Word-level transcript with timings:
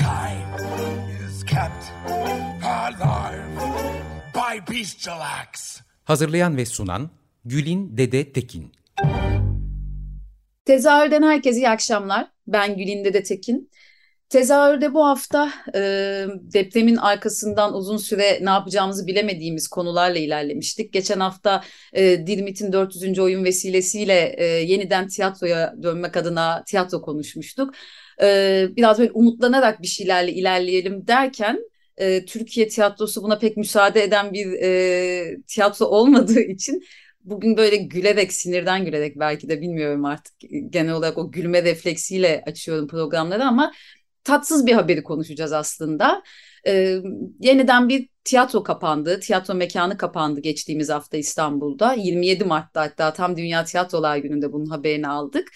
Mankind 0.00 0.60
is 1.28 1.44
kept 1.44 1.92
alive 2.64 3.60
by 4.34 4.72
bestial 4.72 5.20
acts. 5.20 5.80
Hazırlayan 6.04 6.56
ve 6.56 6.66
sunan 6.66 7.10
Gülin 7.44 7.96
Dede 7.96 8.32
Tekin. 8.32 8.72
Tezahürden 10.64 11.22
herkese 11.22 11.60
iyi 11.60 11.68
akşamlar. 11.68 12.30
Ben 12.46 12.76
Gülin 12.76 13.04
Dede 13.04 13.22
Tekin. 13.22 13.70
Tezahürde 14.28 14.94
bu 14.94 15.06
hafta 15.06 15.52
e, 15.74 15.80
depremin 16.30 16.96
arkasından 16.96 17.74
uzun 17.74 17.96
süre 17.96 18.38
ne 18.42 18.50
yapacağımızı 18.50 19.06
bilemediğimiz 19.06 19.68
konularla 19.68 20.18
ilerlemiştik. 20.18 20.92
Geçen 20.92 21.20
hafta 21.20 21.64
e, 21.92 22.26
Dirmit'in 22.26 22.72
400. 22.72 23.18
oyun 23.18 23.44
vesilesiyle 23.44 24.34
e, 24.38 24.44
yeniden 24.44 25.08
tiyatroya 25.08 25.74
dönmek 25.82 26.16
adına 26.16 26.64
tiyatro 26.66 27.02
konuşmuştuk. 27.02 27.74
E, 28.22 28.68
biraz 28.76 28.98
böyle 28.98 29.12
umutlanarak 29.12 29.82
bir 29.82 29.86
şeylerle 29.86 30.32
ilerleyelim 30.32 31.06
derken 31.06 31.58
e, 31.96 32.24
Türkiye 32.24 32.68
tiyatrosu 32.68 33.22
buna 33.22 33.38
pek 33.38 33.56
müsaade 33.56 34.02
eden 34.02 34.32
bir 34.32 34.52
e, 34.62 35.36
tiyatro 35.46 35.86
olmadığı 35.86 36.40
için 36.50 36.82
bugün 37.24 37.56
böyle 37.56 37.76
gülerek, 37.76 38.32
sinirden 38.32 38.84
gülerek 38.84 39.18
belki 39.18 39.48
de 39.48 39.60
bilmiyorum 39.60 40.04
artık 40.04 40.34
genel 40.70 40.92
olarak 40.92 41.18
o 41.18 41.30
gülme 41.30 41.62
refleksiyle 41.62 42.42
açıyorum 42.46 42.88
programları 42.88 43.44
ama 43.44 43.72
tatsız 44.24 44.66
bir 44.66 44.72
haberi 44.72 45.02
konuşacağız 45.02 45.52
aslında. 45.52 46.22
Ee, 46.66 46.96
yeniden 47.40 47.88
bir 47.88 48.08
tiyatro 48.24 48.62
kapandı, 48.62 49.20
tiyatro 49.20 49.54
mekanı 49.54 49.96
kapandı 49.96 50.40
geçtiğimiz 50.40 50.90
hafta 50.90 51.16
İstanbul'da. 51.16 51.92
27 51.92 52.44
Mart'ta 52.44 52.82
hatta 52.82 53.12
tam 53.12 53.36
Dünya 53.36 53.64
Tiyatrolar 53.64 54.16
Günü'nde 54.16 54.52
bunun 54.52 54.66
haberini 54.66 55.08
aldık. 55.08 55.48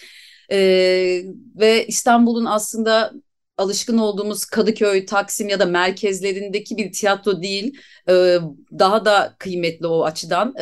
Ee, 0.53 1.23
ve 1.57 1.87
İstanbul'un 1.87 2.45
aslında 2.45 3.13
alışkın 3.59 3.99
olduğumuz 3.99 4.45
Kadıköy, 4.45 5.07
Taksim 5.07 5.49
ya 5.49 5.61
da 5.61 5.67
merkezlerindeki 5.67 6.77
bir 6.77 6.93
tiyatro 6.93 7.43
değil. 7.43 7.79
Ee, 8.09 8.39
daha 8.79 9.05
da 9.05 9.37
kıymetli 9.39 9.87
o 9.87 10.05
açıdan. 10.05 10.55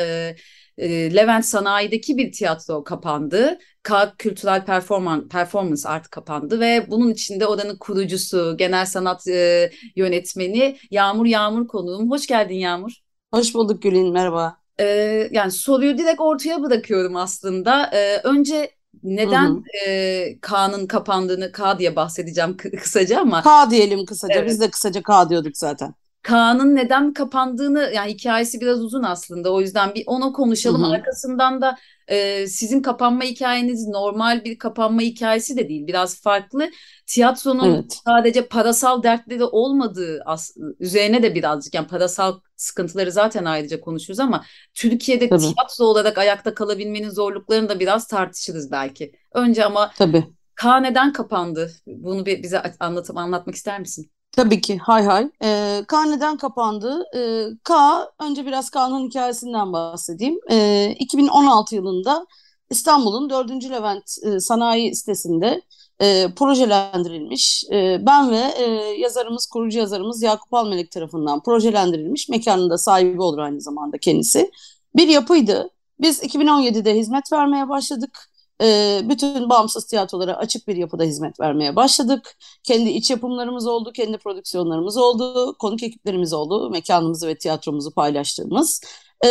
E, 0.81 1.15
Levent 1.15 1.45
Sanayi'deki 1.45 2.17
bir 2.17 2.33
tiyatro 2.33 2.85
kapandı. 2.85 3.59
K 3.83 4.15
Kültürel 4.19 4.65
Performans, 4.65 5.29
Performance 5.29 5.89
Art 5.89 6.09
kapandı 6.11 6.61
ve 6.61 6.87
bunun 6.91 7.11
içinde 7.11 7.47
oranın 7.47 7.77
kurucusu, 7.77 8.57
genel 8.59 8.87
sanat 8.87 9.29
e, 9.29 9.71
yönetmeni 9.97 10.79
Yağmur 10.91 11.27
Yağmur 11.27 11.69
konuğum. 11.69 12.11
Hoş 12.11 12.27
geldin 12.27 12.55
Yağmur. 12.55 12.93
Hoş 13.35 13.55
bulduk 13.55 13.83
Gülün, 13.83 14.13
merhaba. 14.13 14.57
Ee, 14.81 15.29
yani 15.33 15.51
soruyu 15.51 15.99
direkt 15.99 16.21
ortaya 16.21 16.63
bırakıyorum 16.63 17.17
aslında. 17.17 17.91
Ee, 17.95 18.21
önce 18.25 18.71
neden 19.03 19.47
hı 19.49 19.55
hı. 19.55 19.89
E, 19.89 20.39
K'nın 20.41 20.87
kapandığını 20.87 21.53
K 21.53 21.79
diye 21.79 21.97
bahsedeceğim 21.97 22.57
kısaca 22.57 23.21
ama. 23.21 23.43
K 23.43 23.71
diyelim 23.71 24.07
kısaca. 24.07 24.35
Evet. 24.35 24.49
Biz 24.49 24.61
de 24.61 24.71
kısaca 24.71 25.03
K 25.03 25.31
diyorduk 25.31 25.57
zaten. 25.57 25.95
Kaan'ın 26.23 26.77
neden 26.77 27.13
kapandığını 27.13 27.91
yani 27.95 28.13
hikayesi 28.13 28.61
biraz 28.61 28.81
uzun 28.81 29.03
aslında 29.03 29.53
o 29.53 29.61
yüzden 29.61 29.95
bir 29.95 30.05
onu 30.07 30.33
konuşalım. 30.33 30.83
Hı 30.83 30.87
hı. 30.87 30.91
Arkasından 30.91 31.61
da 31.61 31.79
e, 32.09 32.47
sizin 32.47 32.83
kapanma 32.83 33.23
hikayeniz 33.23 33.89
normal 33.89 34.45
bir 34.45 34.59
kapanma 34.59 35.01
hikayesi 35.01 35.57
de 35.57 35.69
değil 35.69 35.87
biraz 35.87 36.23
farklı. 36.23 36.71
Tiyatronun 37.07 37.75
evet. 37.75 37.99
sadece 38.07 38.47
parasal 38.47 39.03
dertleri 39.03 39.45
olmadığı 39.45 40.23
as- 40.27 40.57
üzerine 40.81 41.23
de 41.23 41.35
birazcık 41.35 41.75
yani 41.75 41.87
parasal 41.87 42.41
sıkıntıları 42.57 43.13
zaten 43.13 43.45
ayrıca 43.45 43.81
konuşuruz 43.81 44.21
ama 44.21 44.45
Türkiye'de 44.75 45.29
Tabii. 45.29 45.41
tiyatro 45.41 45.85
olarak 45.85 46.19
ayakta 46.19 46.55
kalabilmenin 46.55 47.11
zorluklarını 47.11 47.69
da 47.69 47.81
biraz 47.81 48.07
tartışırız 48.07 48.71
belki. 48.71 49.13
Önce 49.35 49.65
ama 49.65 49.91
Tabii. 49.99 50.25
K 50.57 50.81
neden 50.81 51.13
kapandı? 51.13 51.73
Bunu 51.87 52.27
bir 52.27 52.43
bize 52.43 52.63
anlatıp 52.81 53.17
anlatmak 53.17 53.55
ister 53.55 53.81
misin? 53.81 54.11
Tabii 54.39 54.61
ki 54.61 54.79
hay 54.79 55.05
hay. 55.05 55.31
E, 55.43 55.83
K 55.89 56.05
neden 56.07 56.37
kapandı? 56.37 57.05
E, 57.17 57.45
K, 57.65 57.75
önce 58.21 58.47
biraz 58.47 58.71
K'nın 58.71 59.09
hikayesinden 59.09 59.73
bahsedeyim. 59.73 60.39
E, 60.51 60.91
2016 60.99 61.75
yılında 61.75 62.27
İstanbul'un 62.71 63.31
4. 63.31 63.51
Levent 63.71 64.05
e, 64.23 64.41
Sanayi 64.41 64.97
sitesinde 64.97 65.63
e, 66.01 66.27
projelendirilmiş. 66.37 67.65
E, 67.73 68.07
ben 68.07 68.31
ve 68.31 68.41
e, 68.59 68.65
yazarımız, 68.99 69.47
kurucu 69.47 69.79
yazarımız 69.79 70.23
Yakup 70.23 70.55
Almelek 70.55 70.91
tarafından 70.91 71.43
projelendirilmiş. 71.43 72.29
Mekanın 72.29 72.71
da 72.71 72.79
sahibi 72.79 73.23
olur 73.23 73.39
aynı 73.39 73.61
zamanda 73.61 73.99
kendisi. 73.99 74.51
Bir 74.97 75.09
yapıydı. 75.09 75.71
Biz 76.01 76.23
2017'de 76.23 76.95
hizmet 76.95 77.33
vermeye 77.33 77.69
başladık 77.69 78.31
e, 78.63 79.01
bütün 79.05 79.51
bağımsız 79.51 79.87
tiyatrolara 79.87 80.37
açık 80.37 80.69
bir 80.69 80.77
yapıda 80.77 81.05
hizmet 81.05 81.41
vermeye 81.41 81.77
başladık. 81.77 82.37
Kendi 82.63 82.91
iç 82.91 83.11
yapımlarımız 83.11 83.67
oldu, 83.67 83.93
kendi 83.93 84.19
prodüksiyonlarımız 84.19 84.97
oldu, 84.97 85.57
konuk 85.59 85.83
ekiplerimiz 85.83 86.33
oldu, 86.33 86.71
mekanımızı 86.71 87.29
ve 87.29 87.39
tiyatromuzu 87.39 87.95
paylaştığımız. 87.95 88.81
E, 89.25 89.29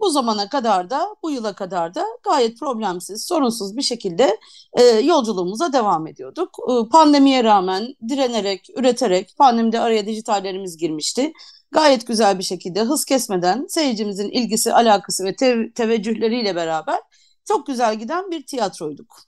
bu 0.00 0.10
zamana 0.10 0.48
kadar 0.48 0.90
da, 0.90 1.16
bu 1.22 1.30
yıla 1.30 1.52
kadar 1.52 1.94
da 1.94 2.04
gayet 2.22 2.58
problemsiz, 2.58 3.26
sorunsuz 3.26 3.76
bir 3.76 3.82
şekilde 3.82 4.38
e, 4.78 4.82
yolculuğumuza 4.82 5.72
devam 5.72 6.06
ediyorduk. 6.06 6.58
E, 6.70 6.88
pandemiye 6.88 7.44
rağmen 7.44 7.94
direnerek, 8.08 8.68
üreterek, 8.76 9.34
pandemide 9.38 9.80
araya 9.80 10.06
dijitallerimiz 10.06 10.76
girmişti 10.76 11.32
gayet 11.72 12.06
güzel 12.06 12.38
bir 12.38 12.44
şekilde 12.44 12.82
hız 12.82 13.04
kesmeden 13.04 13.66
seyircimizin 13.68 14.30
ilgisi, 14.30 14.72
alakası 14.72 15.24
ve 15.24 15.30
tev- 15.30 15.72
teveccühleriyle 15.72 16.56
beraber 16.56 17.00
çok 17.50 17.66
güzel 17.66 17.94
giden 17.94 18.30
bir 18.30 18.46
tiyatroyduk. 18.46 19.20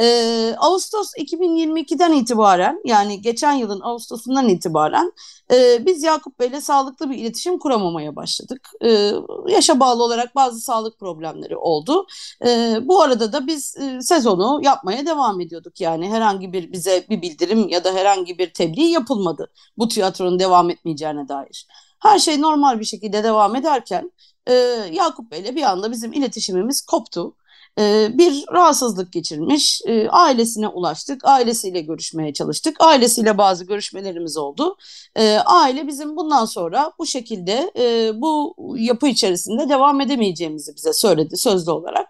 Ee, 0.00 0.54
Ağustos 0.58 1.12
2022'den 1.18 2.12
itibaren 2.12 2.80
yani 2.84 3.22
geçen 3.22 3.52
yılın 3.52 3.80
Ağustos'undan 3.80 4.48
itibaren 4.48 5.12
e, 5.52 5.86
biz 5.86 6.02
Yakup 6.02 6.40
Bey'le 6.40 6.60
sağlıklı 6.60 7.10
bir 7.10 7.18
iletişim 7.18 7.58
kuramamaya 7.58 8.16
başladık. 8.16 8.70
E, 8.84 9.12
yaşa 9.48 9.80
bağlı 9.80 10.02
olarak 10.02 10.34
bazı 10.34 10.60
sağlık 10.60 10.98
problemleri 10.98 11.56
oldu. 11.56 12.06
E, 12.46 12.78
bu 12.82 13.02
arada 13.02 13.32
da 13.32 13.46
biz 13.46 13.76
e, 13.76 14.00
sezonu 14.00 14.60
yapmaya 14.62 15.06
devam 15.06 15.40
ediyorduk. 15.40 15.80
Yani 15.80 16.10
herhangi 16.10 16.52
bir 16.52 16.72
bize 16.72 17.06
bir 17.10 17.22
bildirim 17.22 17.68
ya 17.68 17.84
da 17.84 17.94
herhangi 17.94 18.38
bir 18.38 18.52
tebliğ 18.52 18.90
yapılmadı 18.90 19.50
bu 19.78 19.88
tiyatronun 19.88 20.38
devam 20.38 20.70
etmeyeceğine 20.70 21.28
dair. 21.28 21.66
Her 21.98 22.18
şey 22.18 22.40
normal 22.40 22.80
bir 22.80 22.84
şekilde 22.84 23.24
devam 23.24 23.56
ederken 23.56 24.12
e, 24.46 24.52
Yakup 24.92 25.30
Bey'le 25.30 25.56
bir 25.56 25.62
anda 25.62 25.90
bizim 25.92 26.12
iletişimimiz 26.12 26.82
koptu. 26.82 27.34
Ee, 27.78 28.08
bir 28.18 28.44
rahatsızlık 28.52 29.12
geçirmiş. 29.12 29.80
Ee, 29.86 30.08
ailesine 30.08 30.68
ulaştık. 30.68 31.24
Ailesiyle 31.24 31.80
görüşmeye 31.80 32.32
çalıştık. 32.32 32.76
Ailesiyle 32.80 33.38
bazı 33.38 33.64
görüşmelerimiz 33.64 34.36
oldu. 34.36 34.76
Ee, 35.16 35.36
aile 35.46 35.86
bizim 35.86 36.16
bundan 36.16 36.44
sonra 36.44 36.92
bu 36.98 37.06
şekilde 37.06 37.72
e, 37.78 38.12
bu 38.20 38.54
yapı 38.78 39.08
içerisinde 39.08 39.68
devam 39.68 40.00
edemeyeceğimizi 40.00 40.76
bize 40.76 40.92
söyledi 40.92 41.36
sözlü 41.36 41.70
olarak. 41.70 42.08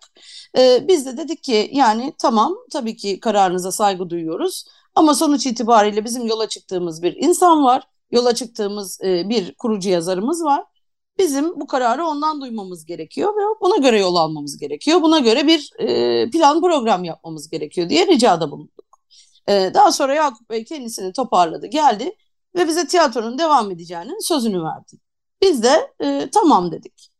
Biz 0.88 1.06
de 1.06 1.16
dedik 1.16 1.42
ki 1.42 1.70
yani 1.72 2.12
tamam 2.18 2.56
tabii 2.72 2.96
ki 2.96 3.20
kararınıza 3.20 3.72
saygı 3.72 4.10
duyuyoruz. 4.10 4.64
Ama 4.94 5.14
sonuç 5.14 5.46
itibariyle 5.46 6.04
bizim 6.04 6.26
yola 6.26 6.48
çıktığımız 6.48 7.02
bir 7.02 7.16
insan 7.16 7.64
var. 7.64 7.82
Yola 8.10 8.34
çıktığımız 8.34 9.00
e, 9.04 9.28
bir 9.28 9.54
kurucu 9.54 9.90
yazarımız 9.90 10.44
var 10.44 10.64
Bizim 11.18 11.60
bu 11.60 11.66
kararı 11.66 12.06
ondan 12.06 12.40
duymamız 12.40 12.84
gerekiyor 12.84 13.36
ve 13.36 13.60
buna 13.60 13.76
göre 13.76 14.00
yol 14.00 14.16
almamız 14.16 14.58
gerekiyor. 14.58 15.02
Buna 15.02 15.18
göre 15.18 15.46
bir 15.46 15.70
e, 15.78 16.30
plan 16.30 16.60
program 16.60 17.04
yapmamız 17.04 17.50
gerekiyor 17.50 17.88
diye 17.88 18.06
ricada 18.06 18.50
bulunduk. 18.50 18.86
E, 19.48 19.70
daha 19.74 19.92
sonra 19.92 20.14
Yakup 20.14 20.50
Bey 20.50 20.64
kendisini 20.64 21.12
toparladı, 21.12 21.66
geldi 21.66 22.12
ve 22.56 22.68
bize 22.68 22.86
tiyatronun 22.86 23.38
devam 23.38 23.70
edeceğinin 23.70 24.26
sözünü 24.26 24.62
verdi. 24.62 24.96
Biz 25.42 25.62
de 25.62 25.90
e, 26.00 26.30
tamam 26.30 26.72
dedik. 26.72 27.10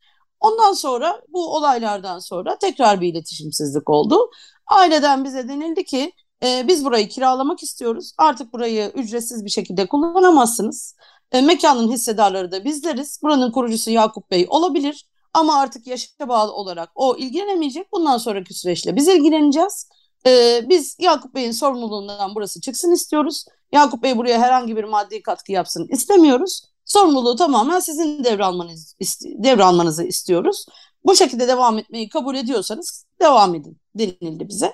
Ondan 0.40 0.72
sonra 0.72 1.22
bu 1.28 1.54
olaylardan 1.56 2.19
sonra 2.19 2.58
tekrar 2.58 3.00
bir 3.00 3.12
iletişimsizlik 3.12 3.90
oldu. 3.90 4.31
Aileden 4.66 5.25
bize 5.25 5.49
denildi 5.49 5.84
ki 5.84 6.12
e, 6.42 6.64
biz 6.69 6.84
burayı 6.84 7.08
kiralamak 7.08 7.62
istiyoruz. 7.62 8.12
Artık 8.19 8.52
burayı 8.52 8.92
ücretsiz 8.94 9.44
bir 9.44 9.50
şekilde 9.50 9.87
kullanamazsınız. 9.87 10.96
E, 11.32 11.40
mekanın 11.40 11.93
hissedarları 11.93 12.52
da 12.52 12.64
bizleriz. 12.64 13.20
Buranın 13.23 13.52
kurucusu 13.52 13.90
Yakup 13.90 14.31
Bey 14.31 14.46
olabilir. 14.49 15.06
Ama 15.34 15.58
artık 15.58 15.87
yaşa 15.87 16.28
bağlı 16.28 16.52
olarak 16.52 16.90
o 16.94 17.17
ilgilenemeyecek. 17.17 17.93
Bundan 17.93 18.19
sonraki 18.19 18.55
süreçle 18.55 18.96
biz 18.96 19.08
ilgileneceğiz. 19.08 19.88
E, 20.26 20.61
biz 20.69 20.96
Yakup 21.00 21.34
Bey'in 21.34 21.50
sorumluluğundan 21.50 22.34
burası 22.34 22.61
çıksın 22.61 22.93
istiyoruz. 22.93 23.44
Yakup 23.73 24.02
Bey 24.02 24.17
buraya 24.17 24.38
herhangi 24.38 24.76
bir 24.76 24.84
maddi 24.84 25.23
katkı 25.23 25.52
yapsın 25.52 25.88
istemiyoruz. 25.90 26.62
Sorumluluğu 26.84 27.37
tamamen 27.37 27.81
sizin 27.81 28.25
devralmanız, 28.25 28.96
devralmanızı 29.25 30.05
istiyoruz. 30.05 30.67
Bu 31.05 31.17
şekilde 31.17 31.49
devam 31.49 31.78
etmeyi 31.78 32.08
kabul 32.08 32.34
ediyorsanız 32.34 33.06
devam 33.20 33.55
edin 33.55 33.78
denildi 33.94 34.49
bize. 34.49 34.73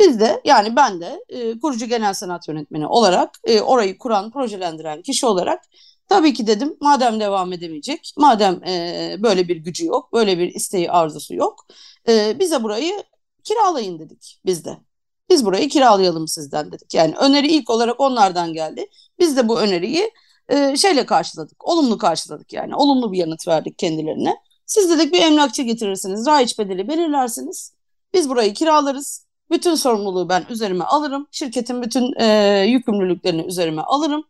Biz 0.00 0.20
de 0.20 0.40
yani 0.44 0.76
ben 0.76 1.00
de 1.00 1.24
e, 1.28 1.60
kurucu 1.60 1.86
genel 1.86 2.14
sanat 2.14 2.48
yönetmeni 2.48 2.86
olarak 2.86 3.30
e, 3.44 3.60
orayı 3.60 3.98
kuran, 3.98 4.30
projelendiren 4.30 5.02
kişi 5.02 5.26
olarak 5.26 5.64
tabii 6.08 6.32
ki 6.34 6.46
dedim 6.46 6.76
madem 6.80 7.20
devam 7.20 7.52
edemeyecek, 7.52 8.12
madem 8.16 8.64
e, 8.64 9.16
böyle 9.22 9.48
bir 9.48 9.56
gücü 9.56 9.86
yok, 9.86 10.12
böyle 10.12 10.38
bir 10.38 10.54
isteği 10.54 10.90
arzusu 10.90 11.34
yok, 11.34 11.66
e, 12.08 12.38
bize 12.38 12.62
burayı 12.62 13.02
kiralayın 13.44 13.98
dedik 13.98 14.40
biz 14.46 14.64
de. 14.64 14.78
Biz 15.30 15.44
burayı 15.44 15.68
kiralayalım 15.68 16.28
sizden 16.28 16.72
dedik. 16.72 16.94
Yani 16.94 17.14
öneri 17.16 17.46
ilk 17.46 17.70
olarak 17.70 18.00
onlardan 18.00 18.52
geldi. 18.52 18.86
Biz 19.18 19.36
de 19.36 19.48
bu 19.48 19.60
öneriyi 19.60 20.10
e, 20.48 20.76
şeyle 20.76 21.06
karşıladık, 21.06 21.68
olumlu 21.68 21.98
karşıladık 21.98 22.52
yani. 22.52 22.76
Olumlu 22.76 23.12
bir 23.12 23.18
yanıt 23.18 23.48
verdik 23.48 23.78
kendilerine. 23.78 24.36
Siz 24.66 24.90
dedik 24.90 25.12
bir 25.12 25.22
emlakçı 25.22 25.62
getirirsiniz, 25.62 26.26
raiç 26.26 26.58
bedeli 26.58 26.88
belirlersiniz. 26.88 27.72
Biz 28.14 28.28
burayı 28.28 28.54
kiralarız. 28.54 29.26
Bütün 29.50 29.74
sorumluluğu 29.74 30.28
ben 30.28 30.46
üzerime 30.48 30.84
alırım. 30.84 31.26
Şirketin 31.30 31.82
bütün 31.82 32.20
e, 32.20 32.26
yükümlülüklerini 32.68 33.42
üzerime 33.42 33.82
alırım. 33.82 34.24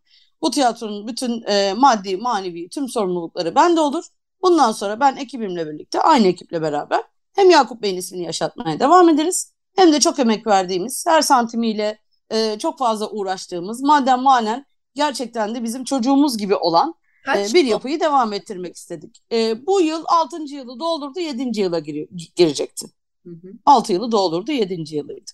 Bu 0.44 0.50
tiyatronun 0.50 1.08
bütün 1.08 1.42
e, 1.42 1.72
maddi, 1.76 2.16
manevi 2.16 2.68
tüm 2.68 2.88
sorumlulukları 2.88 3.54
bende 3.54 3.80
olur. 3.80 4.04
Bundan 4.42 4.72
sonra 4.72 5.00
ben 5.00 5.16
ekibimle 5.16 5.66
birlikte, 5.66 6.00
aynı 6.00 6.26
ekiple 6.26 6.62
beraber 6.62 7.00
hem 7.32 7.50
Yakup 7.50 7.82
Bey'in 7.82 7.96
ismini 7.96 8.24
yaşatmaya 8.24 8.80
devam 8.80 9.08
ederiz. 9.08 9.52
Hem 9.76 9.92
de 9.92 10.00
çok 10.00 10.18
emek 10.18 10.46
verdiğimiz, 10.46 11.04
her 11.08 11.22
santimiyle 11.22 11.98
e, 12.30 12.58
çok 12.58 12.78
fazla 12.78 13.10
uğraştığımız, 13.10 13.82
madem 13.82 14.20
manen 14.20 14.66
gerçekten 14.94 15.54
de 15.54 15.62
bizim 15.62 15.84
çocuğumuz 15.84 16.38
gibi 16.38 16.54
olan 16.54 16.94
e, 17.36 17.54
bir 17.54 17.64
yapıyı 17.64 18.00
devam 18.00 18.32
ettirmek 18.32 18.76
istedik. 18.76 19.22
E, 19.32 19.66
bu 19.66 19.80
yıl 19.80 20.04
6. 20.06 20.36
yılı 20.36 20.80
doldurdu, 20.80 21.20
7. 21.20 21.60
yıla 21.60 21.78
giriyor, 21.78 22.08
girecekti. 22.36 22.86
Hı 23.26 23.30
hı. 23.30 23.52
6 23.66 23.92
yılı 23.92 24.12
doldurdu, 24.12 24.52
7. 24.52 24.96
yılıydı. 24.96 25.30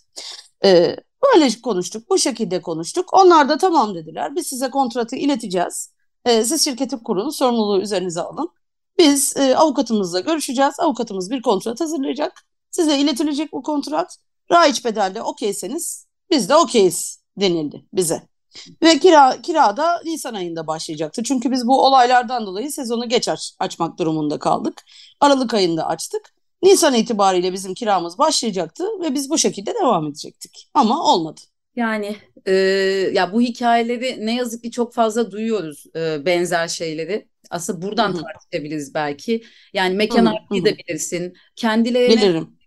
E, 0.65 0.97
böyle 1.25 1.61
konuştuk, 1.63 2.11
bu 2.11 2.19
şekilde 2.19 2.63
konuştuk. 2.63 3.15
Onlar 3.15 3.49
da 3.49 3.59
tamam 3.59 3.95
dediler. 3.95 4.37
Biz 4.37 4.47
size 4.47 4.71
kontratı 4.71 5.17
ileteceğiz. 5.17 5.93
E, 6.25 6.45
siz 6.45 6.65
şirketi 6.65 6.97
kurun, 6.97 7.31
sorumluluğu 7.31 7.81
üzerinize 7.81 8.21
alın. 8.21 8.49
Biz 8.99 9.37
e, 9.37 9.57
avukatımızla 9.57 10.21
görüşeceğiz. 10.21 10.81
Avukatımız 10.81 11.31
bir 11.31 11.43
kontrat 11.43 11.81
hazırlayacak. 11.81 12.43
Size 12.71 12.99
iletilecek 12.99 13.53
bu 13.53 13.63
kontrat. 13.63 14.17
Raiç 14.51 14.85
bedelde 14.85 15.23
okeyseniz 15.23 16.07
biz 16.31 16.49
de 16.49 16.57
okeyiz 16.57 17.23
denildi 17.37 17.85
bize. 17.93 18.23
Ve 18.83 18.99
kira, 18.99 19.43
kira 19.43 19.77
da 19.77 20.01
Nisan 20.05 20.35
ayında 20.35 20.67
başlayacaktı. 20.67 21.23
Çünkü 21.23 21.51
biz 21.51 21.67
bu 21.67 21.87
olaylardan 21.87 22.47
dolayı 22.47 22.73
sezonu 22.73 23.09
geç 23.09 23.29
aç, 23.29 23.55
açmak 23.59 23.99
durumunda 23.99 24.39
kaldık. 24.39 24.83
Aralık 25.21 25.55
ayında 25.55 25.87
açtık. 25.87 26.35
Nisan 26.63 26.95
itibariyle 26.95 27.53
bizim 27.53 27.75
kiramız 27.75 28.19
başlayacaktı 28.19 28.85
ve 29.01 29.15
biz 29.15 29.31
bu 29.31 29.39
şekilde 29.39 29.75
devam 29.75 30.07
edecektik. 30.07 30.69
Ama 30.75 31.15
olmadı. 31.15 31.41
Yani 31.77 32.17
e, 32.47 32.53
ya 33.13 33.33
bu 33.33 33.41
hikayeleri 33.41 34.27
ne 34.27 34.35
yazık 34.35 34.63
ki 34.63 34.71
çok 34.71 34.95
fazla 34.95 35.31
duyuyoruz 35.31 35.85
e, 35.97 36.27
benzer 36.27 36.69
şeyleri. 36.69 37.29
Aslında 37.51 37.83
buradan 37.83 38.13
Hı-hı. 38.13 38.23
tartışabiliriz 38.23 38.95
belki. 38.95 39.43
Yani 39.73 39.95
mekan 39.95 40.27
arkayı 40.27 40.65
da 40.65 40.79
bilirsin. 40.79 41.35
Kendilerine 41.57 42.17
Bilirim. 42.17 42.60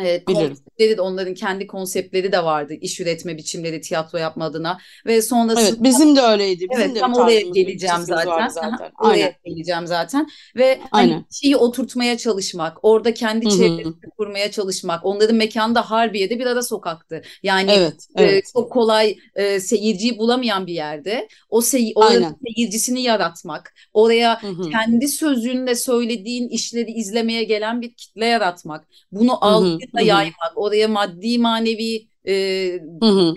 E, 0.00 0.24
konseptleri 0.24 0.96
de 0.96 1.00
onların 1.00 1.34
kendi 1.34 1.66
konseptleri 1.66 2.32
de 2.32 2.44
vardı. 2.44 2.74
İş 2.80 3.00
üretme 3.00 3.36
biçimleri 3.36 3.80
tiyatro 3.80 4.18
yapma 4.18 4.44
adına 4.44 4.78
ve 5.06 5.22
sonrasında 5.22 5.68
Evet, 5.68 5.82
bizim 5.82 6.16
de 6.16 6.20
öyleydi. 6.20 6.66
Bizim 6.70 6.84
evet, 6.84 6.96
de 6.96 7.00
tam 7.00 7.14
oraya 7.14 7.40
geleceğim 7.40 8.02
zaten. 8.02 8.48
zaten. 8.48 8.90
oraya 9.00 9.34
geleceğim 9.44 9.86
zaten 9.86 10.28
ve 10.56 10.80
Aynen. 10.92 11.12
hani 11.12 11.24
şeyi 11.30 11.56
oturtmaya 11.56 12.18
çalışmak, 12.18 12.78
orada 12.82 13.14
kendi 13.14 13.48
çevresini 13.48 14.10
kurmaya 14.18 14.50
çalışmak. 14.50 15.04
Onların 15.04 15.36
mekanı 15.36 15.74
da 15.74 15.90
Harbiye'de 15.90 16.38
bir 16.38 16.46
ara 16.46 16.62
sokaktı. 16.62 17.22
Yani 17.42 17.70
evet, 17.70 18.06
evet. 18.16 18.44
E, 18.44 18.52
çok 18.52 18.72
kolay 18.72 19.16
e, 19.34 19.60
seyirciyi 19.60 20.18
bulamayan 20.18 20.66
bir 20.66 20.74
yerde 20.74 21.28
o 21.48 21.60
sey 21.60 21.92
oranın 21.94 22.36
seyircisini 22.46 23.02
yaratmak, 23.02 23.74
oraya 23.92 24.42
Hı-hı. 24.42 24.70
kendi 24.70 25.08
sözünle 25.08 25.74
söylediğin 25.74 26.48
işleri 26.48 26.90
izlemeye 26.90 27.44
gelen 27.44 27.82
bir 27.82 27.94
kitle 27.94 28.26
yaratmak. 28.26 28.88
Bunu 29.12 29.44
al 29.44 29.78
da 29.94 30.00
yaymak, 30.00 30.52
oraya 30.56 30.88
maddi 30.88 31.38
manevi 31.38 32.08
e, 32.28 32.34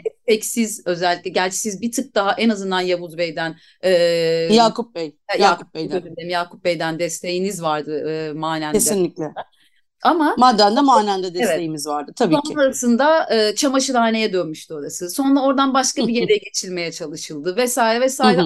desteksiz 0.05 0.81
özellikle 0.85 1.29
gerçi 1.29 1.57
siz 1.57 1.81
bir 1.81 1.91
tık 1.91 2.15
daha 2.15 2.33
en 2.33 2.49
azından 2.49 2.81
Yavuz 2.81 3.17
Bey'den 3.17 3.55
e, 3.81 3.89
Yakup 4.53 4.95
Bey 4.95 5.15
Yakup, 5.29 5.41
Yakup 5.41 5.75
Bey'den 5.75 6.03
dedim, 6.03 6.29
Yakup 6.29 6.65
Bey'den 6.65 6.99
desteğiniz 6.99 7.61
vardı 7.61 8.09
e, 8.09 8.33
manen 8.33 8.73
Kesinlikle. 8.73 9.33
Ama 10.03 10.35
madden 10.37 10.75
de 10.75 10.81
manen 10.81 11.23
de 11.23 11.33
desteğimiz 11.33 11.87
evet, 11.87 11.95
vardı 11.95 12.13
tabii 12.15 12.35
ki. 12.35 12.53
Sonrasında 12.53 13.35
e, 13.35 13.55
çamaşırhaneye 13.55 14.33
dönmüştü 14.33 14.73
orası. 14.73 15.09
Sonra 15.09 15.41
oradan 15.41 15.73
başka 15.73 16.07
bir 16.07 16.13
yere 16.13 16.37
geçilmeye 16.45 16.91
çalışıldı 16.91 17.55
vesaire 17.55 18.01
vesaire 18.01 18.41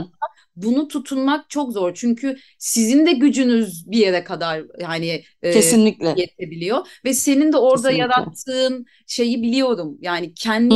bunu 0.56 0.88
tutunmak 0.88 1.50
çok 1.50 1.74
zor. 1.74 1.94
Çünkü 1.94 2.38
sizin 2.57 3.06
de 3.06 3.12
gücünüz 3.13 3.92
bir 3.92 3.98
yere 3.98 4.24
kadar 4.24 4.63
yani 4.80 5.24
e, 5.42 5.52
kesinlikle 5.52 6.16
yetebiliyor 6.18 6.88
ve 7.06 7.13
senin 7.13 7.54
de 7.54 7.57
orada 7.57 7.90
kesinlikle. 7.90 8.02
yarattığın 8.02 8.86
şeyi 9.07 9.42
biliyorum. 9.44 9.98
Yani 10.02 10.34
kendi 10.34 10.75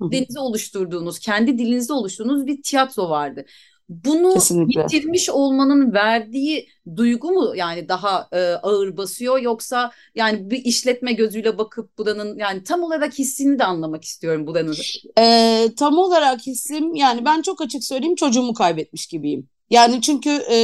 dilinizi 0.00 0.38
oluşturduğunuz, 0.38 1.18
kendi 1.18 1.58
dilinizde 1.58 1.92
oluşturduğunuz 1.92 2.46
bir 2.46 2.62
tiyatro 2.62 3.10
vardı. 3.10 3.44
Bunu 3.90 4.34
Kesinlikle. 4.34 4.84
bitirmiş 4.84 5.30
olmanın 5.30 5.92
verdiği 5.92 6.68
duygu 6.96 7.32
mu 7.32 7.52
yani 7.56 7.88
daha 7.88 8.28
e, 8.32 8.38
ağır 8.38 8.96
basıyor 8.96 9.38
yoksa 9.38 9.90
yani 10.14 10.50
bir 10.50 10.64
işletme 10.64 11.12
gözüyle 11.12 11.58
bakıp 11.58 11.98
buranın 11.98 12.38
yani 12.38 12.64
tam 12.64 12.82
olarak 12.82 13.18
hissini 13.18 13.58
de 13.58 13.64
anlamak 13.64 14.04
istiyorum 14.04 14.46
buranın. 14.46 14.76
E, 15.18 15.66
tam 15.76 15.98
olarak 15.98 16.46
hissim 16.46 16.94
yani 16.94 17.24
ben 17.24 17.42
çok 17.42 17.60
açık 17.60 17.84
söyleyeyim 17.84 18.14
çocuğumu 18.14 18.54
kaybetmiş 18.54 19.06
gibiyim. 19.06 19.48
Yani 19.70 20.00
çünkü 20.00 20.30
e, 20.30 20.58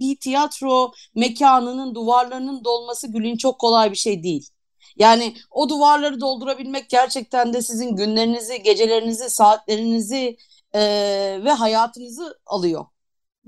bir 0.00 0.16
tiyatro 0.16 0.92
mekanının 1.14 1.94
duvarlarının 1.94 2.64
dolması 2.64 3.12
Gül'ün 3.12 3.36
çok 3.36 3.58
kolay 3.58 3.90
bir 3.90 3.96
şey 3.96 4.22
değil. 4.22 4.48
Yani 4.96 5.34
o 5.50 5.68
duvarları 5.68 6.20
doldurabilmek 6.20 6.90
gerçekten 6.90 7.52
de 7.52 7.62
sizin 7.62 7.96
günlerinizi, 7.96 8.62
gecelerinizi, 8.62 9.30
saatlerinizi 9.30 10.36
e, 10.74 10.80
ve 11.44 11.50
hayatınızı 11.50 12.38
alıyor. 12.46 12.84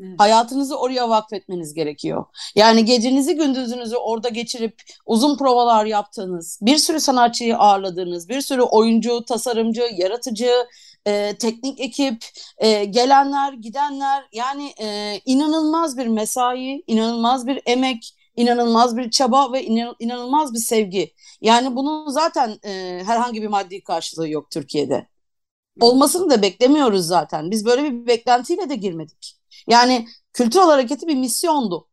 Evet. 0.01 0.21
Hayatınızı 0.21 0.79
oraya 0.79 1.09
vakfetmeniz 1.09 1.75
gerekiyor. 1.75 2.25
Yani 2.55 2.85
gecenizi 2.85 3.35
gündüzünüzü 3.37 3.97
orada 3.97 4.29
geçirip 4.29 4.83
uzun 5.07 5.37
provalar 5.39 5.87
yaptığınız, 5.87 6.59
bir 6.63 6.77
sürü 6.77 7.01
sanatçıyı 7.01 7.57
ağırladığınız, 7.57 8.29
bir 8.29 8.41
sürü 8.41 8.63
oyuncu, 8.63 9.25
tasarımcı, 9.25 9.83
yaratıcı, 9.97 10.67
e, 11.07 11.37
teknik 11.39 11.81
ekip, 11.81 12.25
e, 12.59 12.85
gelenler, 12.85 13.53
gidenler 13.53 14.25
yani 14.33 14.73
e, 14.81 15.21
inanılmaz 15.25 15.99
bir 15.99 16.07
mesai, 16.07 16.85
inanılmaz 16.87 17.47
bir 17.47 17.63
emek, 17.67 18.15
inanılmaz 18.37 18.97
bir 18.97 19.11
çaba 19.11 19.53
ve 19.53 19.65
inanılmaz 20.01 20.55
bir 20.55 20.59
sevgi. 20.59 21.15
Yani 21.41 21.77
bunun 21.77 22.11
zaten 22.11 22.59
e, 22.65 23.03
herhangi 23.07 23.43
bir 23.43 23.49
maddi 23.49 23.83
karşılığı 23.83 24.29
yok 24.29 24.51
Türkiye'de 24.51 25.14
olmasını 25.81 26.31
da 26.31 26.43
beklemiyoruz 26.43 27.07
zaten. 27.07 27.51
Biz 27.51 27.67
böyle 27.67 27.85
bir 27.85 28.07
beklentiyle 28.07 28.69
de 28.71 28.77
girmedik. 28.77 29.37
Yani 29.69 30.09
kültürel 30.33 30.67
hareketi 30.67 31.07
bir 31.07 31.17
misyondu. 31.17 31.89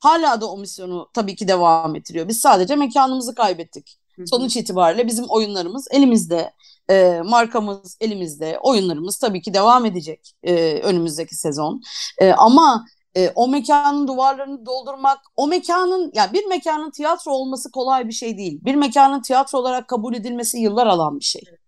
Hala 0.00 0.40
da 0.40 0.50
o 0.50 0.58
misyonu 0.58 1.10
tabii 1.14 1.36
ki 1.36 1.48
devam 1.48 1.96
ettiriyor. 1.96 2.28
Biz 2.28 2.40
sadece 2.40 2.76
mekanımızı 2.76 3.34
kaybettik. 3.34 3.98
Sonuç 4.26 4.56
itibariyle 4.56 5.06
bizim 5.06 5.24
oyunlarımız 5.28 5.88
elimizde, 5.90 6.52
e, 6.90 7.20
markamız 7.24 7.96
elimizde, 8.00 8.58
oyunlarımız 8.62 9.18
tabii 9.18 9.42
ki 9.42 9.54
devam 9.54 9.86
edecek 9.86 10.32
e, 10.42 10.80
önümüzdeki 10.80 11.34
sezon. 11.34 11.82
E, 12.18 12.32
ama 12.32 12.86
e, 13.16 13.30
o 13.34 13.48
mekanın 13.48 14.08
duvarlarını 14.08 14.66
doldurmak, 14.66 15.18
o 15.36 15.46
mekanın 15.46 16.10
yani 16.14 16.32
bir 16.32 16.46
mekanın 16.46 16.90
tiyatro 16.90 17.32
olması 17.32 17.70
kolay 17.70 18.08
bir 18.08 18.12
şey 18.12 18.38
değil. 18.38 18.60
Bir 18.64 18.74
mekanın 18.74 19.22
tiyatro 19.22 19.58
olarak 19.58 19.88
kabul 19.88 20.14
edilmesi 20.14 20.58
yıllar 20.58 20.86
alan 20.86 21.20
bir 21.20 21.24
şey. 21.24 21.42
Evet. 21.48 21.61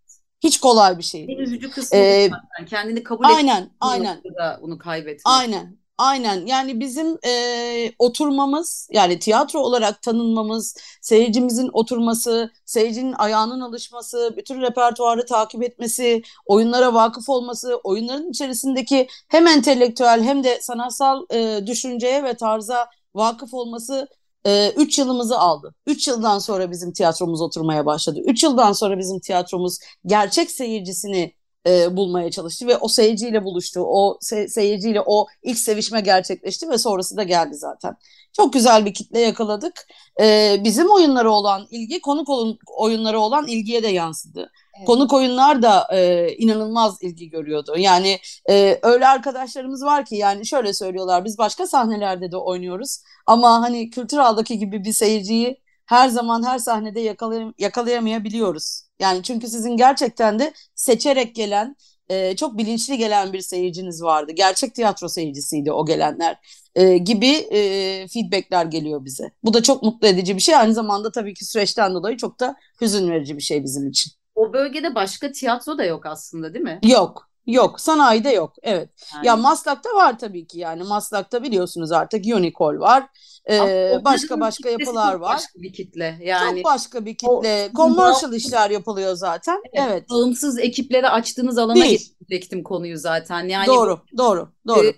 Hiç 0.44 0.60
kolay 0.60 0.98
bir 0.98 1.02
şey. 1.02 1.26
En 1.28 1.38
üzücü 1.38 1.70
kısmı 1.70 1.98
ee, 1.98 2.30
kendini 2.66 3.02
kabul 3.02 3.24
aynen, 3.24 3.70
aynen. 3.80 4.22
onu 4.60 4.78
kaybetmek. 4.78 5.22
Aynen. 5.24 5.84
Aynen 5.98 6.46
yani 6.46 6.80
bizim 6.80 7.18
e, 7.26 7.92
oturmamız 7.98 8.88
yani 8.92 9.18
tiyatro 9.18 9.60
olarak 9.60 10.02
tanınmamız, 10.02 10.76
seyircimizin 11.00 11.70
oturması, 11.72 12.50
seyircinin 12.64 13.14
ayağının 13.18 13.60
alışması, 13.60 14.34
bütün 14.36 14.60
repertuarı 14.60 15.26
takip 15.26 15.62
etmesi, 15.62 16.22
oyunlara 16.46 16.94
vakıf 16.94 17.28
olması, 17.28 17.76
oyunların 17.84 18.30
içerisindeki 18.30 19.08
hem 19.28 19.46
entelektüel 19.46 20.22
hem 20.22 20.44
de 20.44 20.58
sanatsal 20.60 21.26
e, 21.30 21.66
düşünceye 21.66 22.24
ve 22.24 22.34
tarza 22.34 22.88
vakıf 23.14 23.54
olması 23.54 24.08
3 24.46 24.98
e, 24.98 25.02
yılımızı 25.02 25.38
aldı. 25.38 25.74
3 25.86 26.08
yıldan 26.08 26.38
sonra 26.38 26.70
bizim 26.70 26.92
tiyatromuz 26.92 27.40
oturmaya 27.40 27.86
başladı. 27.86 28.20
3 28.24 28.42
yıldan 28.42 28.72
sonra 28.72 28.98
bizim 28.98 29.20
tiyatromuz 29.20 29.78
gerçek 30.06 30.50
seyircisini 30.50 31.34
e, 31.66 31.96
bulmaya 31.96 32.30
çalıştı 32.30 32.66
ve 32.66 32.76
o 32.76 32.88
seyirciyle 32.88 33.44
buluştu. 33.44 33.80
O 33.80 34.18
se 34.20 34.48
seyirciyle 34.48 35.00
o 35.06 35.26
ilk 35.42 35.58
sevişme 35.58 36.00
gerçekleşti 36.00 36.68
ve 36.70 36.78
sonrası 36.78 37.16
da 37.16 37.22
geldi 37.22 37.54
zaten. 37.54 37.96
Çok 38.32 38.52
güzel 38.52 38.86
bir 38.86 38.94
kitle 38.94 39.20
yakaladık. 39.20 39.86
E, 40.20 40.56
bizim 40.64 40.90
oyunlara 40.90 41.30
olan 41.30 41.66
ilgi 41.70 42.00
konuk 42.00 42.28
oyunları 42.76 43.20
olan 43.20 43.46
ilgiye 43.46 43.82
de 43.82 43.88
yansıdı. 43.88 44.50
Evet. 44.76 44.86
Konuk 44.86 45.12
oyunlar 45.12 45.62
da 45.62 45.86
e, 45.92 46.28
inanılmaz 46.38 47.02
ilgi 47.02 47.30
görüyordu. 47.30 47.74
Yani 47.78 48.18
e, 48.50 48.78
öyle 48.82 49.06
arkadaşlarımız 49.06 49.84
var 49.84 50.04
ki 50.04 50.16
yani 50.16 50.46
şöyle 50.46 50.72
söylüyorlar 50.72 51.24
biz 51.24 51.38
başka 51.38 51.66
sahnelerde 51.66 52.32
de 52.32 52.36
oynuyoruz 52.36 53.02
ama 53.26 53.62
hani 53.62 53.90
kültür 53.90 54.18
aldaki 54.18 54.58
gibi 54.58 54.84
bir 54.84 54.92
seyirciyi 54.92 55.60
her 55.86 56.08
zaman 56.08 56.42
her 56.46 56.58
sahnede 56.58 57.00
yakalayam 57.00 57.54
yakalayamayabiliyoruz. 57.58 58.82
Yani 59.00 59.22
çünkü 59.22 59.48
sizin 59.48 59.76
gerçekten 59.76 60.38
de 60.38 60.52
seçerek 60.74 61.34
gelen 61.34 61.76
e, 62.08 62.36
çok 62.36 62.58
bilinçli 62.58 62.98
gelen 62.98 63.32
bir 63.32 63.40
seyirciniz 63.40 64.02
vardı. 64.02 64.32
Gerçek 64.32 64.74
tiyatro 64.74 65.08
seyircisiydi 65.08 65.72
o 65.72 65.86
gelenler 65.86 66.38
e, 66.74 66.98
gibi 66.98 67.26
e, 67.30 68.08
feedbackler 68.08 68.66
geliyor 68.66 69.04
bize. 69.04 69.30
Bu 69.44 69.54
da 69.54 69.62
çok 69.62 69.82
mutlu 69.82 70.06
edici 70.06 70.36
bir 70.36 70.42
şey. 70.42 70.56
Aynı 70.56 70.74
zamanda 70.74 71.12
tabii 71.12 71.34
ki 71.34 71.44
süreçten 71.44 71.94
dolayı 71.94 72.16
çok 72.16 72.40
da 72.40 72.56
hüzün 72.80 73.10
verici 73.10 73.36
bir 73.36 73.42
şey 73.42 73.64
bizim 73.64 73.88
için. 73.88 74.12
O 74.34 74.52
bölgede 74.52 74.94
başka 74.94 75.32
tiyatro 75.32 75.78
da 75.78 75.84
yok 75.84 76.06
aslında 76.06 76.54
değil 76.54 76.64
mi? 76.64 76.80
Yok. 76.82 77.30
Yok. 77.46 77.80
Sanayide 77.80 78.30
yok. 78.30 78.52
Evet. 78.62 78.90
Yani. 79.14 79.26
Ya 79.26 79.36
Maslak'ta 79.36 79.90
var 79.90 80.18
tabii 80.18 80.46
ki 80.46 80.58
yani. 80.58 80.82
Maslak'ta 80.82 81.42
biliyorsunuz 81.42 81.92
artık 81.92 82.26
Unicol 82.26 82.80
var. 82.80 83.06
Ee, 83.50 84.00
başka 84.04 84.40
başka 84.40 84.68
yapılar 84.70 85.14
var. 85.14 85.34
Başka 85.34 85.62
bir 85.62 85.72
kitle. 85.72 86.18
Yani 86.22 86.56
çok 86.56 86.64
başka 86.64 87.04
bir 87.04 87.14
kitle. 87.14 87.70
O, 87.72 87.72
Commercial 87.76 88.32
işler 88.32 88.70
yapılıyor 88.70 89.14
zaten. 89.14 89.62
Evet. 89.72 89.88
evet. 89.90 90.10
Bağımsız 90.10 90.58
ekiplere 90.58 91.08
açtığınız 91.08 91.58
alana 91.58 91.86
getirecektim 91.86 92.62
konuyu 92.62 92.98
zaten. 92.98 93.48
Yani 93.48 93.66
doğru, 93.66 94.00
bu, 94.12 94.18
doğru, 94.18 94.48
doğru. 94.68 94.86
E, 94.86 94.94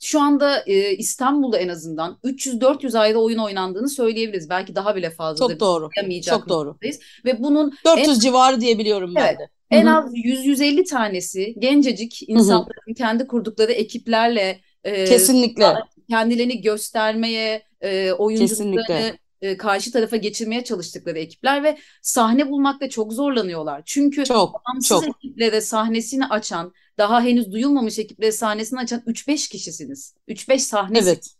şu 0.00 0.20
anda 0.20 0.62
e, 0.66 0.96
İstanbul'da 0.96 1.58
en 1.58 1.68
azından 1.68 2.18
300-400 2.24 2.98
ayda 2.98 3.18
oyun 3.18 3.38
oynandığını 3.38 3.88
söyleyebiliriz. 3.88 4.50
Belki 4.50 4.74
daha 4.74 4.96
bile 4.96 5.10
fazla. 5.10 5.48
Çok 5.48 5.60
doğru. 5.60 5.88
Çok 6.22 6.48
doğru. 6.48 6.76
Ve 7.24 7.42
bunun 7.42 7.72
400 7.84 8.08
en... 8.08 8.20
civarı 8.20 8.60
diyebiliyorum 8.60 9.16
evet. 9.16 9.36
ben 9.38 9.38
de. 9.38 9.59
En 9.70 9.86
Hı-hı. 9.86 9.96
az 9.96 10.14
100-150 10.14 10.84
tanesi 10.84 11.54
gencecik 11.58 12.28
insanların 12.28 12.80
Hı-hı. 12.86 12.94
kendi 12.94 13.26
kurdukları 13.26 13.72
ekiplerle 13.72 14.60
e, 14.84 15.04
kesinlikle 15.04 15.74
kendilerini 16.10 16.60
göstermeye, 16.60 17.62
e, 17.80 18.12
oyunculuklarını 18.12 19.18
e, 19.42 19.56
karşı 19.56 19.92
tarafa 19.92 20.16
geçirmeye 20.16 20.64
çalıştıkları 20.64 21.18
ekipler 21.18 21.64
ve 21.64 21.78
sahne 22.02 22.50
bulmakta 22.50 22.88
çok 22.88 23.12
zorlanıyorlar. 23.12 23.82
Çünkü 23.86 24.24
çok, 24.24 24.54
bağımsız 24.54 24.88
çok. 24.88 25.16
ekiplere 25.16 25.60
sahnesini 25.60 26.26
açan, 26.26 26.72
daha 26.98 27.22
henüz 27.22 27.52
duyulmamış 27.52 27.98
ekiplere 27.98 28.32
sahnesini 28.32 28.80
açan 28.80 29.02
3-5 29.06 29.50
kişisiniz. 29.50 30.14
3-5 30.28 30.58
sahne 30.58 30.98
evet. 30.98 31.30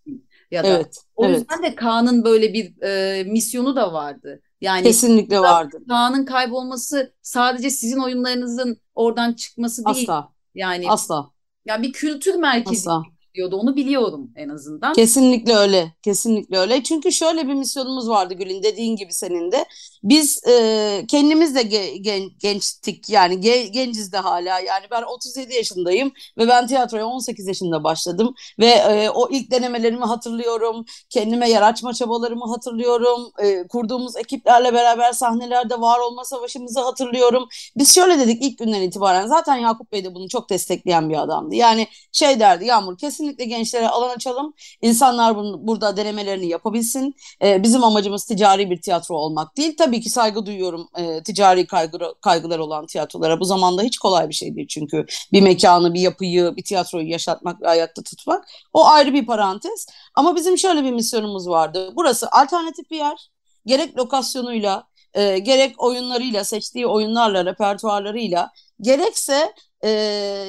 ya 0.50 0.64
da. 0.64 0.68
Evet, 0.68 0.99
o 1.16 1.26
evet. 1.26 1.38
yüzden 1.38 1.62
de 1.62 1.75
Kaan'ın 1.75 2.25
böyle 2.25 2.52
bir 2.52 2.82
e, 2.82 3.25
misyonu 3.25 3.76
da 3.76 3.92
vardı. 3.92 4.42
Yani 4.61 4.83
kesinlikle 4.83 5.40
vardı. 5.40 5.79
Kaan'ın 5.88 6.25
kaybolması 6.25 7.14
sadece 7.23 7.71
sizin 7.71 7.99
oyunlarınızın 7.99 8.81
oradan 8.95 9.33
çıkması 9.33 9.85
değil. 9.85 10.11
Asla. 10.11 10.33
Yani 10.55 10.90
asla. 10.90 11.31
Yani 11.64 11.83
bir 11.83 11.93
kültür 11.93 12.35
merkezi 12.35 12.90
Asla 12.90 13.02
diyordu. 13.34 13.56
Onu 13.56 13.76
biliyorum 13.76 14.30
en 14.37 14.49
azından. 14.49 14.92
Kesinlikle 14.92 15.54
öyle. 15.56 15.92
Kesinlikle 16.02 16.58
öyle. 16.58 16.82
Çünkü 16.82 17.12
şöyle 17.12 17.49
bir 17.49 17.54
misyonumuz 17.54 18.08
vardı 18.08 18.34
Gül'ün 18.34 18.62
dediğin 18.62 18.96
gibi 18.96 19.12
senin 19.12 19.52
de. 19.52 19.64
Biz 20.02 20.44
e, 20.49 21.04
kendimiz 21.08 21.54
de 21.54 21.62
ge- 21.62 21.96
gen- 21.96 22.30
gençtik 22.38 23.08
yani 23.08 23.34
ge- 23.34 23.66
genciz 23.66 24.12
de 24.12 24.18
hala. 24.18 24.60
Yani 24.60 24.87
ben 24.90 25.02
37 25.02 25.54
yaşındayım 25.54 26.12
ve 26.38 26.49
ben 26.49 26.66
tiyatroya 26.66 27.06
18 27.06 27.46
yaşında 27.46 27.84
başladım. 27.84 28.34
Ve 28.58 28.66
e, 28.66 29.10
o 29.10 29.28
ilk 29.30 29.50
denemelerimi 29.50 30.04
hatırlıyorum. 30.04 30.84
Kendime 31.10 31.50
yer 31.50 31.62
açma 31.62 31.92
çabalarımı 31.94 32.49
hatırlıyorum. 32.49 33.32
E, 33.42 33.66
kurduğumuz 33.68 34.16
ekiplerle 34.16 34.72
beraber 34.75 35.12
sahnelerde 35.12 35.80
var 35.80 35.99
olma 35.99 36.25
savaşımızı 36.25 36.80
hatırlıyorum. 36.80 37.49
Biz 37.76 37.94
şöyle 37.94 38.18
dedik 38.18 38.42
ilk 38.42 38.58
günden 38.58 38.82
itibaren. 38.82 39.26
Zaten 39.26 39.56
Yakup 39.56 39.92
Bey 39.92 40.04
de 40.04 40.14
bunu 40.14 40.28
çok 40.28 40.50
destekleyen 40.50 41.10
bir 41.10 41.22
adamdı. 41.22 41.54
Yani 41.54 41.87
şey 42.12 42.40
derdi 42.40 42.64
Yağmur 42.64 42.99
kesin 42.99 43.20
kesinlikle 43.21 43.45
gençlere 43.45 43.89
alan 43.89 44.15
açalım. 44.15 44.55
İnsanlar 44.83 45.37
bunu, 45.37 45.67
burada 45.67 45.97
denemelerini 45.97 46.47
yapabilsin. 46.47 47.15
E, 47.43 47.62
bizim 47.62 47.85
amacımız 47.85 48.25
ticari 48.25 48.71
bir 48.71 48.81
tiyatro 48.81 49.15
olmak 49.15 49.57
değil. 49.57 49.77
Tabii 49.79 50.00
ki 50.00 50.11
saygı 50.11 50.47
duyuyorum 50.47 50.89
e, 50.97 51.23
ticari 51.23 51.67
kaygı, 51.67 51.99
kaygılar 52.23 52.59
olan 52.59 52.87
tiyatrolara. 52.87 53.41
Bu 53.41 53.45
zamanda 53.45 53.83
hiç 53.83 53.99
kolay 53.99 54.29
bir 54.29 54.35
şey 54.35 54.57
değil 54.57 54.67
çünkü. 54.69 55.07
Bir 55.33 55.43
mekanı, 55.43 55.95
bir 55.95 56.00
yapıyı, 56.00 56.57
bir 56.57 56.65
tiyatroyu 56.65 57.09
yaşatmak 57.09 57.62
ve 57.62 57.69
ayakta 57.69 58.03
tutmak. 58.03 58.49
O 58.73 58.87
ayrı 58.87 59.15
bir 59.15 59.27
parantez. 59.27 59.87
Ama 60.15 60.37
bizim 60.37 60.59
şöyle 60.59 60.85
bir 60.85 60.93
misyonumuz 60.93 61.49
vardı. 61.49 61.93
Burası 61.97 62.29
alternatif 62.33 62.91
bir 62.91 62.97
yer. 62.97 63.31
Gerek 63.67 63.99
lokasyonuyla, 63.99 64.85
e, 65.14 65.38
gerek 65.38 65.83
oyunlarıyla, 65.83 66.45
seçtiği 66.45 66.87
oyunlarla, 66.87 67.45
repertuarlarıyla, 67.45 68.50
gerekse 68.81 69.55
e, 69.85 69.90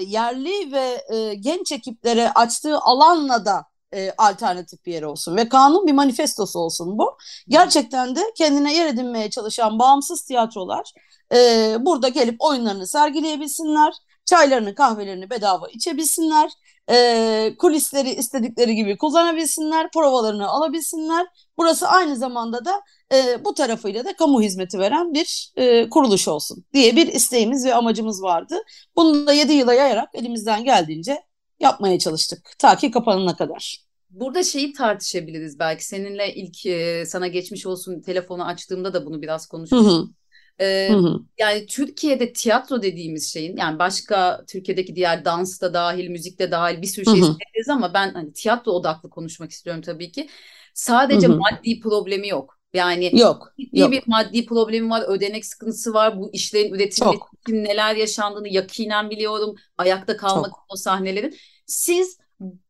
yerli 0.08 0.72
ve 0.72 1.04
e, 1.16 1.34
genç 1.34 1.72
ekiplere 1.72 2.32
açtığı 2.32 2.80
alanla 2.80 3.46
da 3.46 3.66
e, 3.94 4.12
alternatif 4.18 4.86
bir 4.86 4.94
yer 4.94 5.04
olsun 5.04 5.38
ve 5.38 5.50
kanun 5.50 5.88
bir 5.88 5.94
manifestosu 5.94 6.60
olsun 6.60 6.98
bu. 6.98 7.18
Gerçekten 7.48 8.16
de 8.16 8.22
kendine 8.38 8.76
yer 8.76 8.86
edinmeye 8.86 9.30
çalışan 9.30 9.80
bağımsız 9.80 10.26
tiyatrolar 10.26 10.94
e, 11.34 11.76
burada 11.80 12.08
gelip 12.10 12.36
oyunlarını 12.42 12.88
sergileyebilsinler, 12.88 13.94
çaylarını 14.26 14.76
kahvelerini 14.76 15.30
bedava 15.30 15.68
içebilsinler, 15.70 16.52
e, 16.92 17.56
kulisleri 17.58 18.10
istedikleri 18.10 18.76
gibi 18.76 18.98
kullanabilsinler, 18.98 19.92
provalarını 19.92 20.48
alabilsinler. 20.48 21.28
Burası 21.58 21.88
aynı 21.88 22.16
zamanda 22.16 22.66
da 22.66 22.82
e, 23.14 23.46
bu 23.46 23.54
tarafıyla 23.54 24.06
da 24.06 24.16
kamu 24.16 24.42
hizmeti 24.42 24.80
veren 24.80 25.14
bir 25.14 25.52
e, 25.56 25.90
kuruluş 25.90 26.28
olsun 26.28 26.66
diye 26.74 26.96
bir 26.96 27.08
isteğimiz 27.08 27.66
ve 27.66 27.74
amacımız 27.74 28.24
vardı. 28.24 28.56
Bunu 28.96 29.28
da 29.28 29.34
7 29.34 29.54
yıla 29.54 29.74
yayarak 29.74 30.10
elimizden 30.14 30.64
geldiğince 30.64 31.22
yapmaya 31.60 32.00
çalıştık 32.00 32.52
ta 32.60 32.76
ki 32.76 32.92
kapanana 32.92 33.36
kadar. 33.36 33.82
Burada 34.10 34.44
şeyi 34.44 34.74
tartışabiliriz 34.74 35.60
belki 35.60 35.86
seninle 35.86 36.36
ilk 36.36 36.66
e, 36.66 37.06
sana 37.06 37.28
geçmiş 37.28 37.66
olsun 37.66 38.02
telefonu 38.02 38.46
açtığımda 38.46 38.94
da 38.94 39.06
bunu 39.06 39.22
biraz 39.22 39.48
konuşmuştuk. 39.48 40.16
Ee, 40.62 40.90
hı 40.92 40.98
hı. 40.98 41.20
Yani 41.40 41.66
Türkiye'de 41.66 42.34
tiyatro 42.34 42.82
dediğimiz 42.82 43.34
şeyin 43.34 43.58
yani 43.58 43.80
başka 43.80 44.46
Türkiye'deki 44.48 44.96
diğer 44.96 45.26
dans 45.26 45.62
da 45.62 45.74
dahil, 45.74 46.10
müzik 46.10 46.40
de 46.40 46.52
dahil 46.52 46.82
bir 46.82 46.88
sürü 46.88 47.06
şey 47.06 47.16
söyleriz 47.16 47.70
ama 47.70 47.94
ben 47.94 48.14
hani 48.14 48.34
tiyatro 48.34 48.72
odaklı 48.72 49.10
konuşmak 49.10 49.52
istiyorum 49.52 49.82
tabii 49.82 50.12
ki. 50.12 50.30
Sadece 50.74 51.28
hı 51.28 51.32
hı. 51.32 51.38
maddi 51.38 51.80
problemi 51.80 52.28
yok. 52.28 52.58
Yani 52.74 53.20
yok, 53.20 53.54
ciddi 53.60 53.80
yok. 53.80 53.92
bir 53.92 54.04
maddi 54.08 54.46
problemi 54.46 54.90
var, 54.90 55.04
ödenek 55.08 55.46
sıkıntısı 55.46 55.94
var. 55.94 56.20
Bu 56.20 56.30
işlerin 56.34 56.74
üretilmesi 56.74 57.20
için 57.48 57.64
neler 57.64 57.96
yaşandığını 57.96 58.50
yakinen 58.50 59.10
biliyorum. 59.10 59.56
Ayakta 59.78 60.18
kalmak 60.18 60.52
Çok. 60.52 60.66
o 60.70 60.76
sahnelerin. 60.76 61.38
Siz 61.66 62.18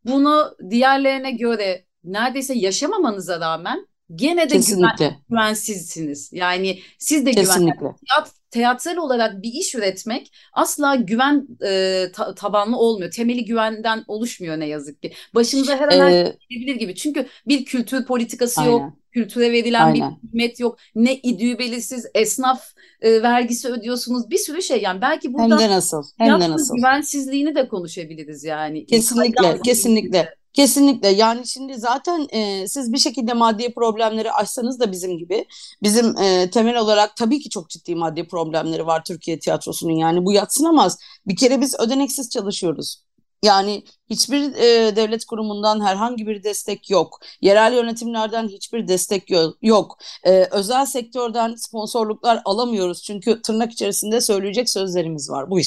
bunu 0.05 0.55
diğerlerine 0.69 1.31
göre 1.31 1.85
neredeyse 2.03 2.53
yaşamamanıza 2.53 3.39
rağmen 3.39 3.87
gene 4.15 4.49
de 4.49 4.57
güven, 4.57 5.17
güvensizsiniz. 5.29 6.29
Yani 6.33 6.79
siz 6.97 7.25
de 7.25 7.31
güven. 7.31 7.73
Teat, 7.79 8.31
teatral 8.51 8.97
olarak 8.97 9.43
bir 9.43 9.53
iş 9.53 9.75
üretmek 9.75 10.31
asla 10.53 10.95
güven 10.95 11.47
e, 11.65 12.05
ta, 12.13 12.35
tabanlı 12.35 12.77
olmuyor. 12.77 13.11
Temeli 13.11 13.45
güvenden 13.45 14.03
oluşmuyor 14.07 14.59
ne 14.59 14.67
yazık 14.67 15.01
ki. 15.01 15.13
Başınıza 15.35 15.77
her 15.77 15.87
an 15.87 16.11
ee, 16.11 16.37
gelebilir 16.49 16.75
gibi. 16.75 16.95
Çünkü 16.95 17.27
bir 17.47 17.65
kültür 17.65 18.05
politikası 18.05 18.61
aynen. 18.61 18.71
yok. 18.71 18.93
Kültüre 19.11 19.51
verilen 19.51 19.85
aynen. 19.85 20.11
bir 20.23 20.27
hizmet 20.27 20.59
yok. 20.59 20.77
Ne 20.95 21.15
idüğü 21.15 21.59
belirsiz 21.59 22.05
esnaf 22.15 22.63
e, 23.01 23.21
vergisi 23.23 23.67
ödüyorsunuz. 23.67 24.29
Bir 24.29 24.37
sürü 24.37 24.61
şey 24.61 24.81
yani 24.81 25.01
belki 25.01 25.33
burada 25.33 25.59
hem 25.59 25.69
de 25.69 25.69
nasıl 25.69 26.03
hem 26.17 26.41
de 26.41 26.49
nasıl 26.49 26.75
güvensizliğini 26.75 27.55
de 27.55 27.67
konuşabiliriz 27.67 28.43
yani. 28.43 28.85
Kesinlikle 28.85 29.59
kesinlikle. 29.63 30.40
Kesinlikle 30.53 31.07
yani 31.07 31.47
şimdi 31.47 31.75
zaten 31.75 32.27
e, 32.29 32.67
siz 32.67 32.93
bir 32.93 32.97
şekilde 32.97 33.33
maddi 33.33 33.73
problemleri 33.73 34.31
aşsanız 34.31 34.79
da 34.79 34.91
bizim 34.91 35.17
gibi 35.17 35.45
bizim 35.83 36.17
e, 36.17 36.49
temel 36.49 36.77
olarak 36.77 37.15
tabii 37.17 37.39
ki 37.39 37.49
çok 37.49 37.69
ciddi 37.69 37.95
maddi 37.95 38.27
problemleri 38.27 38.85
var 38.85 39.03
Türkiye 39.03 39.39
tiyatrosunun 39.39 39.93
yani 39.93 40.25
bu 40.25 40.33
yatsınamaz. 40.33 40.97
Bir 41.27 41.35
kere 41.35 41.61
biz 41.61 41.79
ödeneksiz 41.79 42.29
çalışıyoruz. 42.29 43.03
Yani 43.43 43.83
hiçbir 44.09 44.53
e, 44.55 44.95
devlet 44.95 45.25
kurumundan 45.25 45.85
herhangi 45.85 46.27
bir 46.27 46.43
destek 46.43 46.89
yok. 46.89 47.19
Yerel 47.41 47.73
yönetimlerden 47.73 48.47
hiçbir 48.47 48.87
destek 48.87 49.29
yok. 49.61 49.97
E, 50.23 50.47
özel 50.51 50.85
sektörden 50.85 51.55
sponsorluklar 51.55 52.41
alamıyoruz. 52.45 53.03
Çünkü 53.03 53.41
tırnak 53.41 53.71
içerisinde 53.71 54.21
söyleyecek 54.21 54.69
sözlerimiz 54.69 55.29
var. 55.29 55.51
Bu 55.51 55.59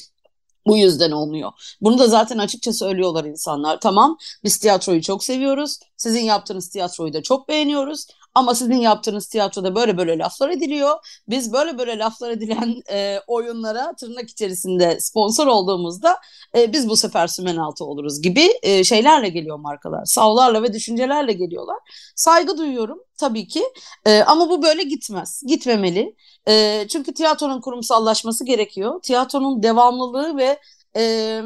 bu 0.67 0.77
yüzden 0.77 1.11
olmuyor. 1.11 1.53
Bunu 1.81 1.99
da 1.99 2.09
zaten 2.09 2.39
açıkça 2.39 2.73
söylüyorlar 2.73 3.25
insanlar. 3.25 3.81
Tamam 3.81 4.19
biz 4.45 4.59
tiyatroyu 4.59 5.03
çok 5.03 5.25
seviyoruz. 5.25 5.79
Sizin 5.97 6.25
yaptığınız 6.25 6.69
tiyatroyu 6.69 7.13
da 7.13 7.23
çok 7.23 7.49
beğeniyoruz. 7.49 8.07
Ama 8.35 8.55
sizin 8.55 8.75
yaptığınız 8.75 9.27
tiyatroda 9.29 9.75
böyle 9.75 9.97
böyle 9.97 10.19
laflar 10.19 10.49
ediliyor. 10.51 11.23
Biz 11.29 11.53
böyle 11.53 11.79
böyle 11.79 11.99
laflar 11.99 12.31
edilen 12.31 12.83
e, 12.91 13.19
oyunlara 13.27 13.95
tırnak 13.97 14.31
içerisinde 14.31 15.01
sponsor 15.01 15.47
olduğumuzda 15.47 16.17
e, 16.57 16.73
biz 16.73 16.89
bu 16.89 16.97
sefer 16.97 17.27
sümen 17.27 17.57
altı 17.57 17.85
oluruz 17.85 18.23
gibi 18.23 18.53
e, 18.63 18.85
şeylerle 18.85 19.29
geliyor 19.29 19.57
markalar. 19.57 20.05
Savlarla 20.05 20.63
ve 20.63 20.73
düşüncelerle 20.73 21.33
geliyorlar. 21.33 21.79
Saygı 22.17 22.59
duyuyorum 22.59 22.99
tabii 23.19 23.49
ki 23.49 23.65
e, 24.07 24.23
ama 24.23 24.51
bu 24.51 24.63
böyle 24.63 24.83
gitmez. 24.83 25.43
Gitmemeli. 25.47 26.15
E, 26.49 26.87
çünkü 26.89 27.15
tiyatronun 27.15 27.61
kurumsallaşması 27.61 28.45
gerekiyor. 28.45 29.01
Tiyatronun 29.03 29.63
devamlılığı 29.63 30.37
ve 30.37 30.54
e, 30.97 31.43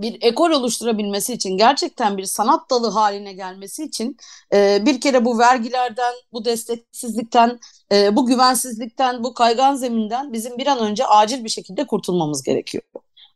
bir 0.00 0.18
ekol 0.22 0.50
oluşturabilmesi 0.50 1.32
için 1.32 1.56
gerçekten 1.56 2.18
bir 2.18 2.24
sanat 2.24 2.70
dalı 2.70 2.88
haline 2.88 3.32
gelmesi 3.32 3.84
için 3.84 4.16
e, 4.52 4.86
bir 4.86 5.00
kere 5.00 5.24
bu 5.24 5.38
vergilerden, 5.38 6.14
bu 6.32 6.44
desteksizlikten, 6.44 7.60
e, 7.92 8.16
bu 8.16 8.26
güvensizlikten, 8.26 9.24
bu 9.24 9.34
kaygan 9.34 9.74
zeminden 9.74 10.32
bizim 10.32 10.58
bir 10.58 10.66
an 10.66 10.78
önce 10.78 11.06
acil 11.06 11.44
bir 11.44 11.48
şekilde 11.48 11.86
kurtulmamız 11.86 12.42
gerekiyor. 12.42 12.84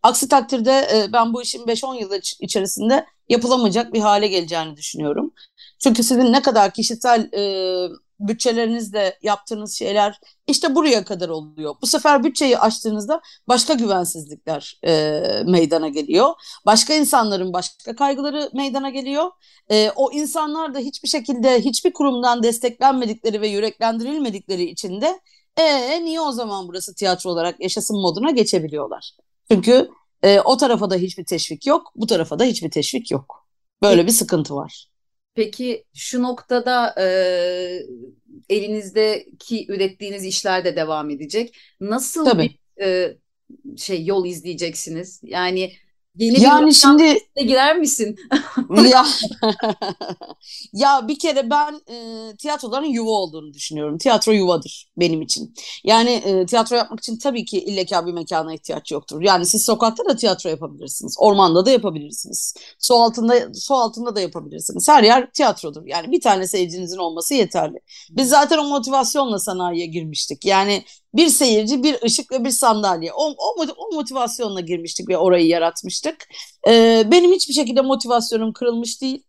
Aksi 0.03 0.29
takdirde 0.29 0.89
e, 0.95 1.13
ben 1.13 1.35
bu 1.35 1.43
işin 1.43 1.67
5-10 1.67 2.01
yıl 2.01 2.11
içerisinde 2.41 3.07
yapılamayacak 3.29 3.93
bir 3.93 4.01
hale 4.01 4.27
geleceğini 4.27 4.77
düşünüyorum. 4.77 5.33
Çünkü 5.79 6.03
sizin 6.03 6.33
ne 6.33 6.43
kadar 6.43 6.73
kişisel 6.73 7.33
e, 7.33 7.43
bütçelerinizle 8.21 9.19
yaptığınız 9.23 9.79
şeyler 9.79 10.21
işte 10.47 10.75
buraya 10.75 11.05
kadar 11.05 11.29
oluyor. 11.29 11.75
Bu 11.83 11.87
sefer 11.87 12.25
bütçeyi 12.25 12.59
açtığınızda 12.59 13.21
başka 13.49 13.75
güvensizlikler 13.75 14.81
e, 14.87 15.21
meydana 15.47 15.89
geliyor. 15.89 16.35
Başka 16.67 16.95
insanların 16.95 17.53
başka 17.53 17.97
kaygıları 17.97 18.51
meydana 18.55 18.91
geliyor. 18.91 19.31
E, 19.71 19.91
o 19.97 20.13
insanlar 20.13 20.75
da 20.75 20.79
hiçbir 20.79 21.09
şekilde 21.09 21.61
hiçbir 21.61 21.93
kurumdan 21.93 22.43
desteklenmedikleri 22.43 23.41
ve 23.41 23.49
yüreklendirilmedikleri 23.49 24.65
için 24.65 25.01
de 25.01 25.21
e, 25.57 26.05
niye 26.05 26.21
o 26.21 26.33
zaman 26.33 26.69
burası 26.69 26.95
tiyatro 26.95 27.31
olarak 27.31 27.61
yaşasın 27.61 28.01
moduna 28.01 28.31
geçebiliyorlar. 28.31 29.11
Çünkü 29.51 29.91
e, 30.23 30.41
o 30.41 30.57
tarafa 30.57 30.91
da 30.91 30.95
hiçbir 30.95 31.25
teşvik 31.25 31.67
yok, 31.67 31.93
bu 31.97 32.07
tarafa 32.07 32.39
da 32.39 32.45
hiçbir 32.45 32.71
teşvik 32.71 33.11
yok. 33.11 33.47
Böyle 33.83 34.07
bir 34.07 34.13
sıkıntı 34.13 34.55
var. 34.55 34.87
Peki 35.37 35.85
şu 35.95 36.23
noktada 36.23 36.95
e, 36.99 37.07
elinizdeki 38.49 39.67
ürettiğiniz 39.69 40.25
işler 40.25 40.65
de 40.65 40.77
devam 40.77 41.11
edecek. 41.11 41.57
Nasıl 41.81 42.25
Tabii. 42.25 42.43
bir 42.79 42.85
e, 42.85 43.17
şey 43.77 44.07
yol 44.07 44.27
izleyeceksiniz? 44.27 45.21
Yani 45.25 45.73
Yeni 46.19 46.43
yani 46.43 46.67
bir 46.67 46.73
şimdi 46.73 47.19
girer 47.37 47.79
misin? 47.79 48.17
ya 48.91 49.07
ya 50.73 51.09
bir 51.09 51.19
kere 51.19 51.51
ben 51.51 51.81
e, 51.91 52.37
tiyatroların 52.37 52.87
yuva 52.87 53.11
olduğunu 53.11 53.55
düşünüyorum. 53.55 53.99
Tiyatro 53.99 54.33
yuvadır 54.33 54.89
benim 54.97 55.23
için. 55.23 55.55
Yani 55.85 56.11
e, 56.11 56.47
tiyatro 56.47 56.77
yapmak 56.77 57.01
için 57.01 57.19
tabii 57.19 57.45
ki 57.45 57.59
illegal 57.59 58.07
bir 58.07 58.13
mekana 58.13 58.55
ihtiyaç 58.55 58.93
yoktur. 58.93 59.23
Yani 59.23 59.47
siz 59.47 59.65
sokakta 59.65 60.05
da 60.05 60.17
tiyatro 60.17 60.51
yapabilirsiniz. 60.51 61.17
Ormanda 61.19 61.67
da 61.67 61.71
yapabilirsiniz. 61.71 62.55
Su 62.79 62.95
altında 62.95 63.55
su 63.55 63.75
altında 63.75 64.17
da 64.17 64.21
yapabilirsiniz. 64.21 64.89
Her 64.89 65.03
yer 65.03 65.31
tiyatrodur. 65.31 65.87
Yani 65.87 66.13
bir 66.13 66.21
tane 66.21 66.47
seyircinizin 66.47 66.99
olması 66.99 67.35
yeterli. 67.35 67.79
Biz 68.11 68.29
zaten 68.29 68.59
o 68.59 68.69
motivasyonla 68.69 69.39
sanayiye 69.39 69.87
girmiştik. 69.87 70.45
Yani 70.45 70.85
bir 71.17 71.29
seyirci, 71.29 71.83
bir 71.83 72.03
ışık 72.03 72.33
ve 72.33 72.45
bir 72.45 72.51
sandalye. 72.51 73.13
O, 73.13 73.31
o, 73.31 73.67
o 73.77 73.95
motivasyonla 73.95 74.61
girmiştik 74.61 75.09
ve 75.09 75.19
orayı 75.19 75.47
yaratmıştık. 75.47 76.29
Ee, 76.69 77.05
benim 77.11 77.33
hiçbir 77.33 77.55
şekilde 77.55 77.81
motivasyonum 77.81 78.53
kırılmış 78.53 79.03
değil. 79.03 79.23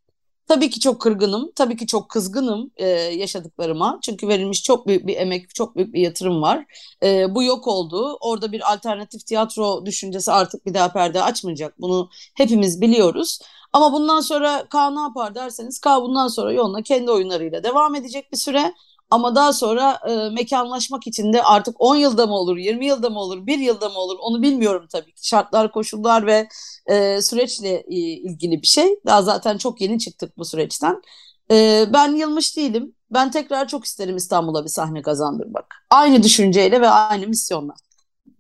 Tabii 0.48 0.70
ki 0.70 0.80
çok 0.80 1.02
kırgınım, 1.02 1.52
tabii 1.56 1.78
ki 1.78 1.88
çok 1.88 2.10
kızgınım 2.10 2.72
e, 2.78 2.88
yaşadıklarıma. 2.90 4.00
Çünkü 4.02 4.28
verilmiş 4.28 4.64
çok 4.64 4.88
büyük 4.88 5.08
bir 5.08 5.18
emek, 5.18 5.56
çok 5.56 5.76
büyük 5.76 5.94
bir 5.94 6.02
yatırım 6.02 6.42
var. 6.42 6.66
E, 7.04 7.36
bu 7.36 7.44
yok 7.44 7.68
oldu. 7.68 8.18
Orada 8.22 8.52
bir 8.52 8.74
alternatif 8.74 9.26
tiyatro 9.26 9.86
düşüncesi 9.86 10.32
artık 10.32 10.66
bir 10.66 10.74
daha 10.74 10.94
perde 10.94 11.24
açmayacak. 11.24 11.82
Bunu 11.82 12.10
hepimiz 12.36 12.82
biliyoruz. 12.82 13.40
Ama 13.74 13.94
bundan 13.94 14.20
sonra 14.20 14.68
K 14.70 14.96
ne 14.96 15.00
yapar 15.00 15.36
derseniz 15.36 15.80
K 15.80 16.02
bundan 16.02 16.28
sonra 16.28 16.52
yoluna 16.54 16.82
kendi 16.82 17.12
oyunlarıyla 17.12 17.64
devam 17.64 17.96
edecek 17.96 18.32
bir 18.32 18.38
süre. 18.38 18.74
Ama 19.10 19.36
daha 19.36 19.54
sonra 19.54 20.00
e, 20.10 20.30
mekanlaşmak 20.30 21.08
için 21.08 21.34
de 21.34 21.44
artık 21.44 21.76
10 21.80 21.96
yılda 21.96 22.28
mı 22.28 22.34
olur, 22.34 22.58
20 22.58 22.86
yılda 22.86 23.10
mı 23.10 23.20
olur, 23.20 23.48
1 23.48 23.60
yılda 23.60 23.90
mı 23.90 24.00
olur 24.00 24.18
onu 24.22 24.42
bilmiyorum 24.42 24.88
tabii 24.92 25.14
ki. 25.14 25.28
Şartlar, 25.28 25.72
koşullar 25.72 26.26
ve 26.26 26.48
e, 26.88 27.22
süreçle 27.22 27.70
e, 27.88 27.96
ilgili 27.98 28.62
bir 28.62 28.68
şey. 28.68 29.00
Daha 29.06 29.22
zaten 29.22 29.58
çok 29.58 29.82
yeni 29.82 30.00
çıktık 30.00 30.38
bu 30.38 30.46
süreçten. 30.46 31.02
E, 31.52 31.86
ben 31.94 32.16
yılmış 32.16 32.58
değilim. 32.58 32.96
Ben 33.12 33.32
tekrar 33.32 33.68
çok 33.68 33.86
isterim 33.86 34.18
İstanbul'a 34.18 34.64
bir 34.64 34.70
sahne 34.70 35.02
kazandırmak. 35.02 35.66
Aynı 35.90 36.24
düşünceyle 36.24 36.82
ve 36.82 36.90
aynı 36.90 37.28
misyonla 37.28 37.74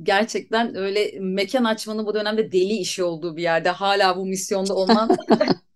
gerçekten 0.03 0.75
öyle 0.75 1.11
mekan 1.19 1.63
açmanın 1.63 2.05
bu 2.05 2.13
dönemde 2.13 2.51
deli 2.51 2.73
işi 2.73 3.03
olduğu 3.03 3.37
bir 3.37 3.41
yerde 3.41 3.69
hala 3.69 4.17
bu 4.17 4.25
misyonda 4.25 4.75
olman 4.75 5.09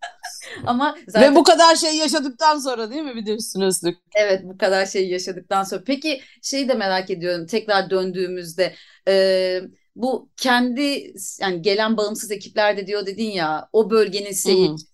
Ama 0.65 0.95
zaten... 1.07 1.31
Ve 1.31 1.35
bu 1.35 1.43
kadar 1.43 1.75
şey 1.75 1.97
yaşadıktan 1.97 2.57
sonra 2.57 2.91
değil 2.91 3.03
mi 3.03 3.15
bir 3.15 3.25
de 3.25 3.35
üstüne 3.35 3.65
üstlük? 3.65 3.97
Evet 4.15 4.41
bu 4.43 4.57
kadar 4.57 4.85
şey 4.85 5.09
yaşadıktan 5.09 5.63
sonra. 5.63 5.83
Peki 5.85 6.21
şeyi 6.41 6.69
de 6.69 6.73
merak 6.73 7.09
ediyorum 7.09 7.45
tekrar 7.45 7.89
döndüğümüzde 7.89 8.75
e, 9.07 9.61
bu 9.95 10.29
kendi 10.37 11.13
yani 11.41 11.61
gelen 11.61 11.97
bağımsız 11.97 12.31
ekipler 12.31 12.77
de 12.77 12.87
diyor 12.87 13.05
dedin 13.05 13.31
ya 13.31 13.69
o 13.73 13.89
bölgenin 13.89 14.31
seyircisi. 14.31 14.91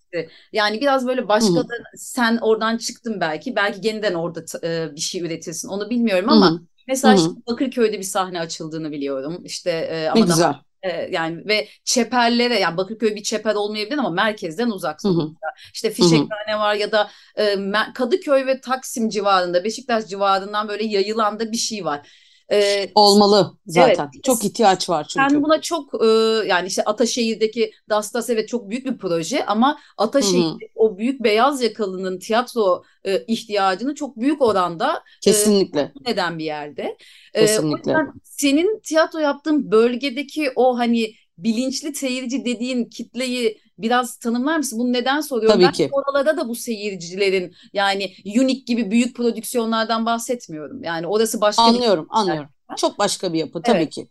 Yani 0.52 0.80
biraz 0.80 1.06
böyle 1.06 1.28
başka 1.28 1.54
da 1.54 1.74
sen 1.96 2.38
oradan 2.42 2.76
çıktın 2.76 3.20
belki. 3.20 3.56
Belki 3.56 3.86
yeniden 3.88 4.14
orada 4.14 4.44
e, 4.64 4.96
bir 4.96 5.00
şey 5.00 5.20
üretirsin. 5.20 5.68
Onu 5.68 5.90
bilmiyorum 5.90 6.28
ama 6.28 6.50
Hı-hı. 6.50 6.60
mesela 6.88 7.14
Hı-hı. 7.14 7.20
Işte 7.20 7.40
Bakırköy'de 7.46 7.98
bir 7.98 8.02
sahne 8.02 8.40
açıldığını 8.40 8.92
biliyorum. 8.92 9.42
İşte 9.44 9.70
e, 9.70 10.08
ama 10.08 10.24
ne 10.24 10.30
güzel. 10.30 10.54
E, 10.82 10.88
yani 11.10 11.46
ve 11.48 11.68
çeperlere 11.84 12.58
yani 12.58 12.76
Bakırköy 12.76 13.14
bir 13.14 13.22
çeper 13.22 13.54
olmayabilir 13.54 13.98
ama 13.98 14.10
merkezden 14.10 14.70
uzak 14.70 15.02
sonuçta. 15.02 15.46
İşte 15.74 15.90
Fişekhane 15.90 16.58
var 16.58 16.74
ya 16.74 16.92
da 16.92 17.10
e, 17.38 17.56
Kadıköy 17.94 18.46
ve 18.46 18.60
Taksim 18.60 19.08
civarında 19.08 19.64
Beşiktaş 19.64 20.06
civarından 20.06 20.68
böyle 20.68 20.84
yayılan 20.84 21.40
da 21.40 21.52
bir 21.52 21.56
şey 21.56 21.84
var. 21.84 22.08
Ee, 22.52 22.90
Olmalı 22.94 23.56
zaten. 23.66 24.10
Evet, 24.14 24.24
çok 24.24 24.44
ihtiyaç 24.44 24.90
var 24.90 25.06
çünkü. 25.08 25.34
Ben 25.34 25.42
buna 25.42 25.60
çok 25.60 26.04
e, 26.04 26.06
yani 26.48 26.68
işte 26.68 26.84
Ataşehir'deki 26.84 27.72
Dastas 27.88 28.30
evet 28.30 28.48
çok 28.48 28.70
büyük 28.70 28.86
bir 28.86 28.98
proje 28.98 29.46
ama 29.46 29.78
Ataşehir'deki 29.98 30.72
o 30.74 30.98
büyük 30.98 31.24
beyaz 31.24 31.62
yakalının 31.62 32.18
tiyatro 32.18 32.82
e, 33.04 33.24
ihtiyacını 33.24 33.94
çok 33.94 34.16
büyük 34.16 34.42
oranda 34.42 35.02
kesinlikle 35.20 35.80
e, 35.80 35.92
neden 36.10 36.38
bir 36.38 36.44
yerde. 36.44 36.96
Kesinlikle. 37.34 37.92
E, 37.92 37.96
senin 38.22 38.80
tiyatro 38.80 39.18
yaptığın 39.18 39.70
bölgedeki 39.70 40.52
o 40.56 40.78
hani 40.78 41.14
bilinçli 41.38 41.94
seyirci 41.94 42.44
dediğin 42.44 42.84
kitleyi 42.84 43.60
biraz 43.78 44.16
tanımlar 44.16 44.56
mısın? 44.56 44.78
Bunu 44.78 44.92
neden 44.92 45.20
soruyorum? 45.20 45.56
Tabii 45.56 45.66
ben 45.66 45.72
ki. 45.72 45.88
oralarda 45.92 46.36
da 46.36 46.48
bu 46.48 46.54
seyircilerin 46.54 47.54
yani 47.72 48.12
Unique 48.24 48.64
gibi 48.66 48.90
büyük 48.90 49.16
prodüksiyonlardan 49.16 50.06
bahsetmiyorum. 50.06 50.82
Yani 50.82 51.06
orası 51.06 51.40
başka 51.40 51.62
Anlıyorum, 51.62 52.04
bir... 52.04 52.18
anlıyorum. 52.18 52.50
Çok 52.76 52.98
başka 52.98 53.32
bir 53.32 53.38
yapı 53.38 53.62
tabii 53.62 53.78
evet. 53.78 53.90
ki. 53.90 54.08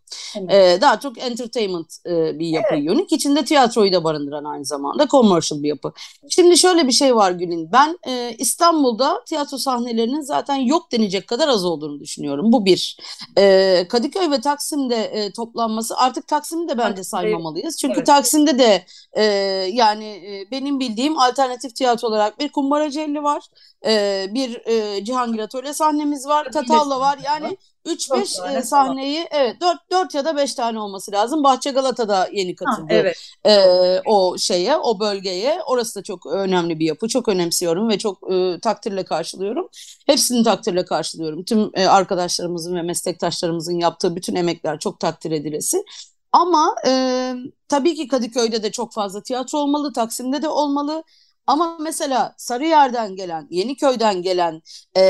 Ee, 0.49 0.77
daha 0.81 0.99
çok 0.99 1.17
entertainment 1.17 1.97
e, 2.05 2.39
bir 2.39 2.47
yapı 2.47 2.75
evet. 2.75 2.89
Unique. 2.89 3.07
İçinde 3.11 3.45
tiyatroyu 3.45 3.93
da 3.93 4.03
barındıran 4.03 4.43
aynı 4.43 4.65
zamanda 4.65 5.07
commercial 5.07 5.63
bir 5.63 5.67
yapı. 5.67 5.93
Şimdi 6.29 6.57
şöyle 6.57 6.87
bir 6.87 6.91
şey 6.91 7.15
var 7.15 7.31
Gül'ün. 7.31 7.71
Ben 7.71 7.99
e, 8.07 8.35
İstanbul'da 8.37 9.23
tiyatro 9.25 9.57
sahnelerinin 9.57 10.21
zaten 10.21 10.55
yok 10.55 10.91
denecek 10.91 11.27
kadar 11.27 11.47
az 11.47 11.65
olduğunu 11.65 11.99
düşünüyorum. 11.99 12.51
Bu 12.51 12.65
bir. 12.65 12.97
E, 13.37 13.85
Kadıköy 13.89 14.31
ve 14.31 14.41
Taksim'de 14.41 15.03
e, 15.03 15.31
toplanması 15.31 15.97
artık 15.97 16.27
Taksim'i 16.27 16.69
de 16.69 16.77
bence 16.77 17.03
saymamalıyız. 17.03 17.77
Çünkü 17.77 17.97
evet. 17.97 18.07
Taksim'de 18.07 18.59
de 18.59 18.85
e, 19.13 19.23
yani 19.73 20.05
e, 20.05 20.51
benim 20.51 20.79
bildiğim 20.79 21.19
alternatif 21.19 21.75
tiyatro 21.75 22.07
olarak 22.07 22.39
bir 22.39 22.49
Kumbaracelli 22.49 23.23
var. 23.23 23.43
E, 23.85 24.25
bir 24.33 24.61
e, 24.65 25.03
Cihangir 25.03 25.39
Atölye 25.39 25.73
sahnemiz 25.73 26.27
var. 26.27 26.47
Tatavla 26.51 26.99
var. 26.99 27.19
Yani 27.25 27.57
3-5 27.85 28.57
e, 28.57 28.61
sahneyi 28.61 29.27
evet 29.31 29.61
4 29.61 29.91
4 29.91 30.13
ya 30.13 30.25
da 30.25 30.37
5 30.37 30.53
tane 30.53 30.79
olması 30.79 31.11
lazım. 31.11 31.43
Bahçe 31.43 31.71
Galata'da 31.71 32.29
yeni 32.33 32.55
katıldı. 32.55 32.87
Ha, 32.89 32.93
evet. 32.93 33.17
E, 33.45 33.55
o 34.05 34.37
şeye, 34.37 34.77
o 34.77 34.99
bölgeye. 34.99 35.59
Orası 35.67 35.99
da 35.99 36.03
çok 36.03 36.25
önemli 36.25 36.79
bir 36.79 36.85
yapı. 36.85 37.07
Çok 37.07 37.27
önemsiyorum 37.27 37.89
ve 37.89 37.97
çok 37.97 38.31
e, 38.33 38.59
takdirle 38.59 39.05
karşılıyorum. 39.05 39.69
Hepsini 40.05 40.43
takdirle 40.43 40.85
karşılıyorum. 40.85 41.43
Tüm 41.43 41.71
e, 41.73 41.87
arkadaşlarımızın 41.87 42.75
ve 42.75 42.81
meslektaşlarımızın 42.81 43.79
yaptığı 43.79 44.15
bütün 44.15 44.35
emekler 44.35 44.79
çok 44.79 44.99
takdir 44.99 45.31
edilesi. 45.31 45.83
Ama 46.31 46.75
e, 46.87 47.33
tabii 47.67 47.95
ki 47.95 48.07
Kadıköy'de 48.07 48.63
de 48.63 48.71
çok 48.71 48.93
fazla 48.93 49.23
tiyatro 49.23 49.57
olmalı, 49.57 49.93
Taksim'de 49.93 50.41
de 50.41 50.49
olmalı. 50.49 51.03
Ama 51.47 51.77
mesela 51.79 52.33
Sarıyer'den 52.37 53.15
gelen, 53.15 53.47
Yeniköy'den 53.49 54.21
gelen 54.21 54.61
e, 54.95 55.01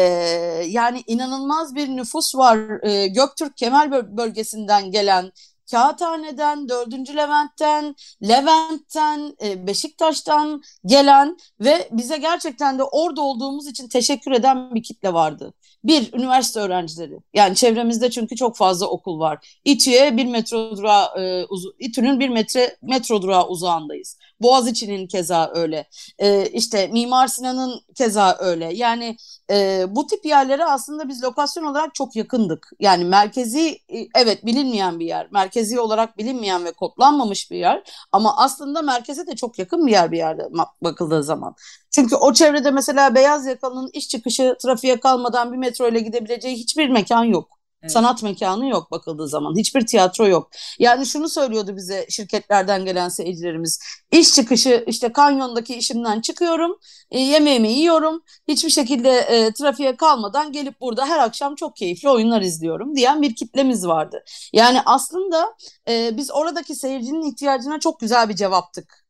yani 0.67 1.03
inanılmaz 1.07 1.75
bir 1.75 1.87
nüfus 1.87 2.35
var. 2.35 2.85
E, 2.85 3.07
Göktürk 3.07 3.57
Kemal 3.57 3.91
bölgesinden 4.17 4.91
gelen 4.91 5.31
Kağıthane'den, 5.71 6.69
4. 6.69 7.15
Levent'ten, 7.15 7.95
Levent'ten, 8.23 9.35
e, 9.43 9.67
Beşiktaş'tan 9.67 10.61
gelen 10.85 11.37
ve 11.59 11.89
bize 11.91 12.17
gerçekten 12.17 12.79
de 12.79 12.83
orada 12.83 13.21
olduğumuz 13.21 13.67
için 13.67 13.87
teşekkür 13.87 14.31
eden 14.31 14.75
bir 14.75 14.83
kitle 14.83 15.13
vardı. 15.13 15.53
Bir, 15.87 16.13
üniversite 16.13 16.59
öğrencileri. 16.59 17.19
Yani 17.33 17.55
çevremizde 17.55 18.09
çünkü 18.09 18.35
çok 18.35 18.57
fazla 18.57 18.87
okul 18.87 19.19
var. 19.19 19.59
İTÜ'ye 19.65 20.17
bir 20.17 20.25
metro 20.25 20.77
durağı, 20.77 21.19
e, 21.21 21.45
İTÜ'nün 21.79 22.19
bir 22.19 22.29
metre 22.29 22.77
metro 22.81 23.21
durağı 23.21 23.47
uzağındayız. 23.47 24.17
Boğaziçi'nin 24.41 25.07
keza 25.07 25.51
öyle. 25.53 25.87
E, 26.19 26.45
işte 26.45 26.87
Mimar 26.87 27.27
Sinan'ın 27.27 27.81
keza 27.95 28.37
öyle. 28.39 28.73
Yani 28.73 29.17
e, 29.51 29.85
bu 29.89 30.07
tip 30.07 30.25
yerlere 30.25 30.65
aslında 30.65 31.07
biz 31.07 31.23
lokasyon 31.23 31.63
olarak 31.63 31.95
çok 31.95 32.15
yakındık. 32.15 32.69
Yani 32.79 33.05
merkezi 33.05 33.79
evet 34.15 34.45
bilinmeyen 34.45 34.99
bir 34.99 35.05
yer. 35.05 35.27
Merkezi 35.31 35.79
olarak 35.79 36.17
bilinmeyen 36.17 36.65
ve 36.65 36.71
kodlanmamış 36.71 37.51
bir 37.51 37.57
yer. 37.57 37.83
Ama 38.11 38.37
aslında 38.37 38.81
merkeze 38.81 39.27
de 39.27 39.35
çok 39.35 39.59
yakın 39.59 39.87
bir 39.87 39.91
yer 39.91 40.11
bir 40.11 40.17
yerde 40.17 40.43
bakıldığı 40.81 41.23
zaman. 41.23 41.55
Çünkü 41.91 42.15
o 42.15 42.33
çevrede 42.33 42.71
mesela 42.71 43.15
beyaz 43.15 43.45
yakalının 43.45 43.89
iş 43.93 44.09
çıkışı 44.09 44.55
trafiğe 44.61 44.99
kalmadan 44.99 45.53
bir 45.53 45.57
metro 45.57 45.76
ile 45.85 45.99
gidebileceği 45.99 46.55
hiçbir 46.55 46.89
mekan 46.89 47.23
yok. 47.23 47.57
Evet. 47.81 47.91
Sanat 47.91 48.23
mekanı 48.23 48.69
yok 48.69 48.91
bakıldığı 48.91 49.27
zaman. 49.27 49.57
Hiçbir 49.57 49.85
tiyatro 49.85 50.27
yok. 50.27 50.49
Yani 50.79 51.05
şunu 51.05 51.29
söylüyordu 51.29 51.75
bize 51.75 52.05
şirketlerden 52.09 52.85
gelen 52.85 53.09
seyircilerimiz. 53.09 53.79
İş 54.11 54.33
çıkışı 54.33 54.83
işte 54.87 55.11
kanyondaki 55.11 55.75
işimden 55.75 56.21
çıkıyorum. 56.21 56.77
E, 57.11 57.19
yemeğimi 57.19 57.71
yiyorum. 57.71 58.23
Hiçbir 58.47 58.69
şekilde 58.69 59.09
e, 59.09 59.53
trafiğe 59.53 59.95
kalmadan 59.95 60.51
gelip 60.51 60.81
burada 60.81 61.05
her 61.05 61.19
akşam 61.19 61.55
çok 61.55 61.75
keyifli 61.75 62.09
oyunlar 62.09 62.41
izliyorum 62.41 62.95
diyen 62.95 63.21
bir 63.21 63.35
kitlemiz 63.35 63.87
vardı. 63.87 64.23
Yani 64.53 64.81
aslında 64.85 65.55
e, 65.89 66.17
biz 66.17 66.31
oradaki 66.31 66.75
seyircinin 66.75 67.31
ihtiyacına 67.31 67.79
çok 67.79 67.99
güzel 67.99 68.29
bir 68.29 68.35
cevaptık. 68.35 69.07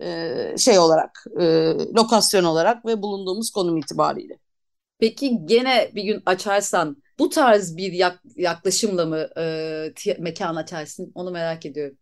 E, 0.00 0.54
şey 0.58 0.78
olarak, 0.78 1.24
e, 1.40 1.44
lokasyon 1.96 2.44
olarak 2.44 2.86
ve 2.86 3.02
bulunduğumuz 3.02 3.50
konum 3.50 3.76
itibariyle. 3.76 4.38
Peki 5.00 5.38
gene 5.46 5.90
bir 5.94 6.02
gün 6.04 6.22
açarsan 6.26 7.02
bu 7.18 7.28
tarz 7.30 7.76
bir 7.76 7.92
yak, 7.92 8.20
yaklaşımla 8.36 9.06
mı 9.06 9.28
e, 10.06 10.14
mekan 10.18 10.56
açarsın? 10.56 11.12
Onu 11.14 11.30
merak 11.30 11.66
ediyorum. 11.66 11.98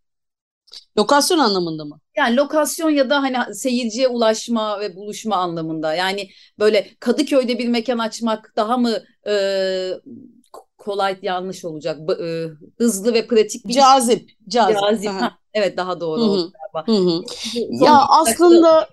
Lokasyon 0.98 1.38
anlamında 1.38 1.84
mı? 1.84 2.00
Yani 2.16 2.36
lokasyon 2.36 2.90
ya 2.90 3.10
da 3.10 3.22
hani 3.22 3.54
seyirciye 3.54 4.08
ulaşma 4.08 4.80
ve 4.80 4.96
buluşma 4.96 5.36
anlamında. 5.36 5.94
Yani 5.94 6.30
böyle 6.58 6.88
Kadıköy'de 7.00 7.58
bir 7.58 7.68
mekan 7.68 7.98
açmak 7.98 8.52
daha 8.56 8.76
mı 8.78 8.98
e, 9.28 9.32
kolay 10.88 11.18
yanlış 11.22 11.64
olacak. 11.64 11.98
E, 12.20 12.44
hızlı 12.78 13.14
ve 13.14 13.26
pratik 13.26 13.68
bir 13.68 13.72
cazip, 13.72 14.30
cazip. 14.48 14.80
cazip. 14.80 15.10
evet 15.54 15.76
daha 15.76 16.00
doğru 16.00 16.20
oldu 16.20 16.52
galiba. 16.74 16.92
Ya 17.84 18.04
aslında 18.08 18.88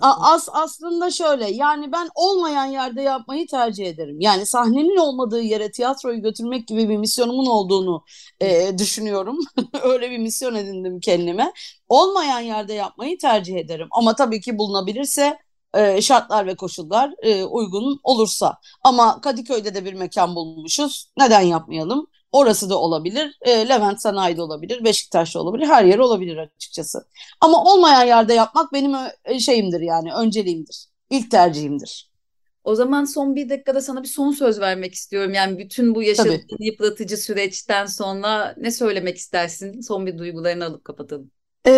as 0.00 0.48
aslında 0.52 1.10
şöyle 1.10 1.50
yani 1.50 1.92
ben 1.92 2.08
olmayan 2.14 2.66
yerde 2.66 3.02
yapmayı 3.02 3.46
tercih 3.46 3.86
ederim. 3.86 4.20
Yani 4.20 4.46
sahnenin 4.46 4.96
olmadığı 4.96 5.40
yere 5.40 5.70
tiyatroyu 5.70 6.22
götürmek 6.22 6.68
gibi 6.68 6.88
bir 6.88 6.96
misyonumun 6.96 7.46
olduğunu 7.46 8.04
e, 8.40 8.78
düşünüyorum. 8.78 9.38
Öyle 9.82 10.10
bir 10.10 10.18
misyon 10.18 10.54
edindim 10.54 11.00
kendime. 11.00 11.52
Olmayan 11.88 12.40
yerde 12.40 12.74
yapmayı 12.74 13.18
tercih 13.18 13.56
ederim. 13.56 13.88
Ama 13.90 14.14
tabii 14.14 14.40
ki 14.40 14.58
bulunabilirse 14.58 15.38
e, 15.78 16.02
şartlar 16.02 16.46
ve 16.46 16.56
koşullar 16.56 17.14
e, 17.22 17.44
uygun 17.44 18.00
olursa. 18.04 18.58
Ama 18.84 19.20
Kadıköy'de 19.20 19.74
de 19.74 19.84
bir 19.84 19.94
mekan 19.94 20.34
bulmuşuz. 20.34 21.10
Neden 21.18 21.40
yapmayalım? 21.40 22.06
Orası 22.32 22.70
da 22.70 22.78
olabilir. 22.78 23.38
E, 23.40 23.68
Levent 23.68 24.00
Sanayi'de 24.00 24.42
olabilir. 24.42 24.84
Beşiktaş'ta 24.84 25.40
olabilir. 25.40 25.66
Her 25.66 25.84
yer 25.84 25.98
olabilir 25.98 26.36
açıkçası. 26.36 27.06
Ama 27.40 27.64
olmayan 27.64 28.04
yerde 28.04 28.34
yapmak 28.34 28.72
benim 28.72 28.94
e, 29.24 29.40
şeyimdir 29.40 29.80
yani 29.80 30.14
önceliğimdir. 30.14 30.86
İlk 31.10 31.30
tercihimdir. 31.30 32.10
O 32.64 32.74
zaman 32.74 33.04
son 33.04 33.36
bir 33.36 33.48
dakikada 33.48 33.80
sana 33.80 34.02
bir 34.02 34.08
son 34.08 34.32
söz 34.32 34.60
vermek 34.60 34.94
istiyorum. 34.94 35.34
Yani 35.34 35.58
bütün 35.58 35.94
bu 35.94 36.02
yaşadığın 36.02 36.42
Tabii. 36.50 36.66
yıpratıcı 36.66 37.16
süreçten 37.16 37.86
sonra 37.86 38.54
ne 38.58 38.70
söylemek 38.70 39.16
istersin? 39.16 39.80
Son 39.80 40.06
bir 40.06 40.18
duygularını 40.18 40.64
alıp 40.64 40.84
kapatalım. 40.84 41.30
E, 41.66 41.72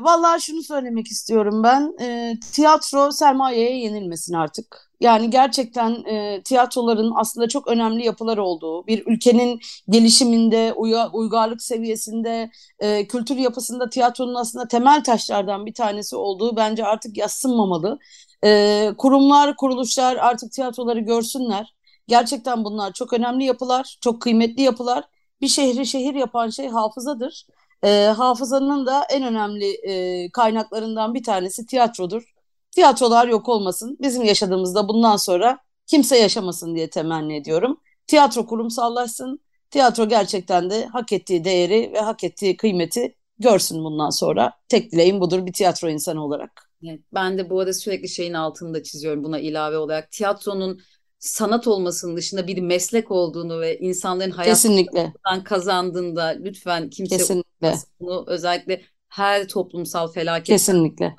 vallahi 0.00 0.42
şunu 0.42 0.62
söylemek 0.62 1.06
istiyorum 1.06 1.62
ben. 1.62 1.94
E, 2.00 2.34
tiyatro 2.52 3.12
sermayeye 3.12 3.78
yenilmesin 3.78 4.34
artık. 4.34 4.92
Yani 5.00 5.30
gerçekten 5.30 6.04
e, 6.04 6.42
tiyatroların 6.42 7.12
aslında 7.16 7.48
çok 7.48 7.68
önemli 7.68 8.04
yapılar 8.04 8.38
olduğu, 8.38 8.86
bir 8.86 9.02
ülkenin 9.06 9.60
gelişiminde, 9.88 10.72
uya, 10.76 11.10
uygarlık 11.12 11.62
seviyesinde, 11.62 12.50
e, 12.78 13.06
kültür 13.08 13.36
yapısında 13.36 13.90
tiyatronun 13.90 14.34
aslında 14.34 14.68
temel 14.68 15.04
taşlardan 15.04 15.66
bir 15.66 15.74
tanesi 15.74 16.16
olduğu 16.16 16.56
bence 16.56 16.84
artık 16.84 17.16
yassınmamalı. 17.16 17.98
E, 18.44 18.90
kurumlar, 18.98 19.56
kuruluşlar 19.56 20.16
artık 20.16 20.52
tiyatroları 20.52 21.00
görsünler. 21.00 21.74
Gerçekten 22.08 22.64
bunlar 22.64 22.92
çok 22.92 23.12
önemli 23.12 23.44
yapılar, 23.44 23.96
çok 24.00 24.22
kıymetli 24.22 24.62
yapılar. 24.62 25.04
Bir 25.40 25.48
şehri 25.48 25.86
şehir 25.86 26.14
yapan 26.14 26.48
şey 26.50 26.68
hafızadır. 26.68 27.46
E, 27.84 28.04
hafızanın 28.04 28.86
da 28.86 29.04
en 29.10 29.22
önemli 29.22 29.72
e, 29.72 30.30
kaynaklarından 30.30 31.14
bir 31.14 31.22
tanesi 31.22 31.66
tiyatrodur. 31.66 32.34
Tiyatrolar 32.70 33.28
yok 33.28 33.48
olmasın. 33.48 33.98
Bizim 34.00 34.24
yaşadığımızda 34.24 34.88
bundan 34.88 35.16
sonra 35.16 35.58
kimse 35.86 36.18
yaşamasın 36.18 36.74
diye 36.74 36.90
temenni 36.90 37.36
ediyorum. 37.36 37.80
Tiyatro 38.06 38.46
kurumsallaşsın. 38.46 39.40
Tiyatro 39.70 40.08
gerçekten 40.08 40.70
de 40.70 40.86
hak 40.86 41.12
ettiği 41.12 41.44
değeri 41.44 41.92
ve 41.94 42.00
hak 42.00 42.24
ettiği 42.24 42.56
kıymeti 42.56 43.14
görsün 43.38 43.84
bundan 43.84 44.10
sonra. 44.10 44.52
Tek 44.68 44.92
dileğim 44.92 45.20
budur 45.20 45.46
bir 45.46 45.52
tiyatro 45.52 45.88
insanı 45.88 46.24
olarak. 46.24 46.70
Evet, 46.88 47.00
ben 47.14 47.38
de 47.38 47.50
bu 47.50 47.60
arada 47.60 47.72
sürekli 47.72 48.08
şeyin 48.08 48.32
altında 48.32 48.82
çiziyorum 48.82 49.24
buna 49.24 49.38
ilave 49.38 49.76
olarak. 49.76 50.10
Tiyatronun 50.10 50.80
sanat 51.22 51.66
olmasının 51.66 52.16
dışında 52.16 52.46
bir 52.46 52.58
meslek 52.58 53.10
olduğunu 53.10 53.60
ve 53.60 53.78
insanların 53.78 54.30
hayatından 54.30 55.44
kazandığında 55.44 56.24
lütfen 56.24 56.90
kimse 56.90 57.16
Kesinlikle. 57.16 57.74
bunu 58.00 58.24
özellikle 58.26 58.82
her 59.08 59.48
toplumsal 59.48 60.08
felaket 60.08 60.46
Kesinlikle. 60.46 61.14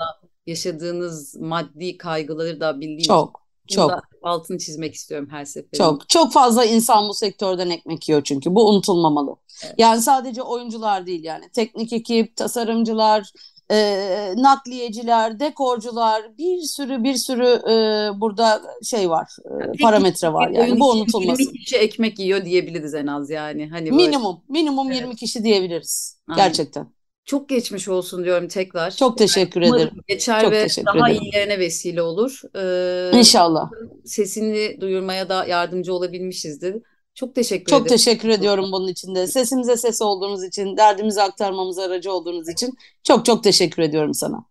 yaşadığınız 0.47 1.35
maddi 1.35 1.97
kaygıları 1.97 2.59
da 2.59 2.79
bildiğim 2.79 3.03
çok 3.03 3.43
çok 3.67 3.91
altını 4.23 4.57
çizmek 4.57 4.93
istiyorum 4.93 5.27
her 5.31 5.45
seferinde. 5.45 5.77
Çok 5.77 6.09
çok 6.09 6.33
fazla 6.33 6.65
insan 6.65 7.09
bu 7.09 7.13
sektörden 7.13 7.69
ekmek 7.69 8.09
yiyor 8.09 8.21
çünkü 8.23 8.55
bu 8.55 8.69
unutulmamalı. 8.69 9.35
Evet. 9.65 9.75
Yani 9.77 10.01
sadece 10.01 10.41
oyuncular 10.41 11.05
değil 11.05 11.23
yani 11.23 11.49
teknik 11.49 11.93
ekip, 11.93 12.35
tasarımcılar, 12.35 13.31
e, 13.71 14.33
nakliyeciler, 14.37 15.39
dekorcular 15.39 16.37
bir 16.37 16.61
sürü 16.61 17.03
bir 17.03 17.15
sürü 17.15 17.45
e, 17.45 17.75
burada 18.21 18.61
şey 18.83 19.09
var, 19.09 19.35
e, 19.45 19.77
parametre 19.81 20.33
var 20.33 20.49
yani 20.49 20.79
bu 20.79 20.91
unutulmasın. 20.91 21.43
20 21.43 21.57
kişi 21.59 21.77
ekmek 21.77 22.19
yiyor 22.19 22.45
diyebiliriz 22.45 22.93
en 22.93 23.07
az 23.07 23.29
yani. 23.29 23.69
Hani 23.69 23.91
böyle. 23.91 24.03
Minimum, 24.03 24.41
minimum 24.49 24.91
evet. 24.91 25.01
20 25.01 25.15
kişi 25.15 25.43
diyebiliriz 25.43 26.17
Aynen. 26.27 26.45
gerçekten. 26.45 26.87
Çok 27.25 27.49
geçmiş 27.49 27.87
olsun 27.87 28.23
diyorum 28.23 28.47
tekrar. 28.47 28.91
Çok 28.91 29.17
teşekkür 29.17 29.61
yani, 29.61 29.75
ederim. 29.75 29.97
Geçer 30.07 30.41
Çok 30.41 30.51
ve 30.51 30.67
daha 30.85 31.09
ederim. 31.09 31.21
iyilerine 31.23 31.59
vesile 31.59 32.01
olur. 32.01 32.41
Ee, 32.55 33.17
İnşallah. 33.17 33.69
Sesini 34.05 34.81
duyurmaya 34.81 35.29
da 35.29 35.45
yardımcı 35.45 35.93
olabilmişizdir. 35.93 36.75
Çok 37.15 37.35
teşekkür 37.35 37.65
Çok 37.65 37.81
ederim. 37.81 37.83
Çok 37.83 37.89
teşekkür 37.97 38.29
ediyorum 38.29 38.71
bunun 38.71 38.87
için 38.87 39.15
de. 39.15 39.27
Sesimize 39.27 39.77
ses 39.77 40.01
olduğunuz 40.01 40.43
için, 40.43 40.77
derdimizi 40.77 41.21
aktarmamıza 41.21 41.83
aracı 41.83 42.11
olduğunuz 42.13 42.49
için 42.49 42.73
çok 43.03 43.25
çok 43.25 43.43
teşekkür 43.43 43.83
ediyorum 43.83 44.13
sana. 44.13 44.45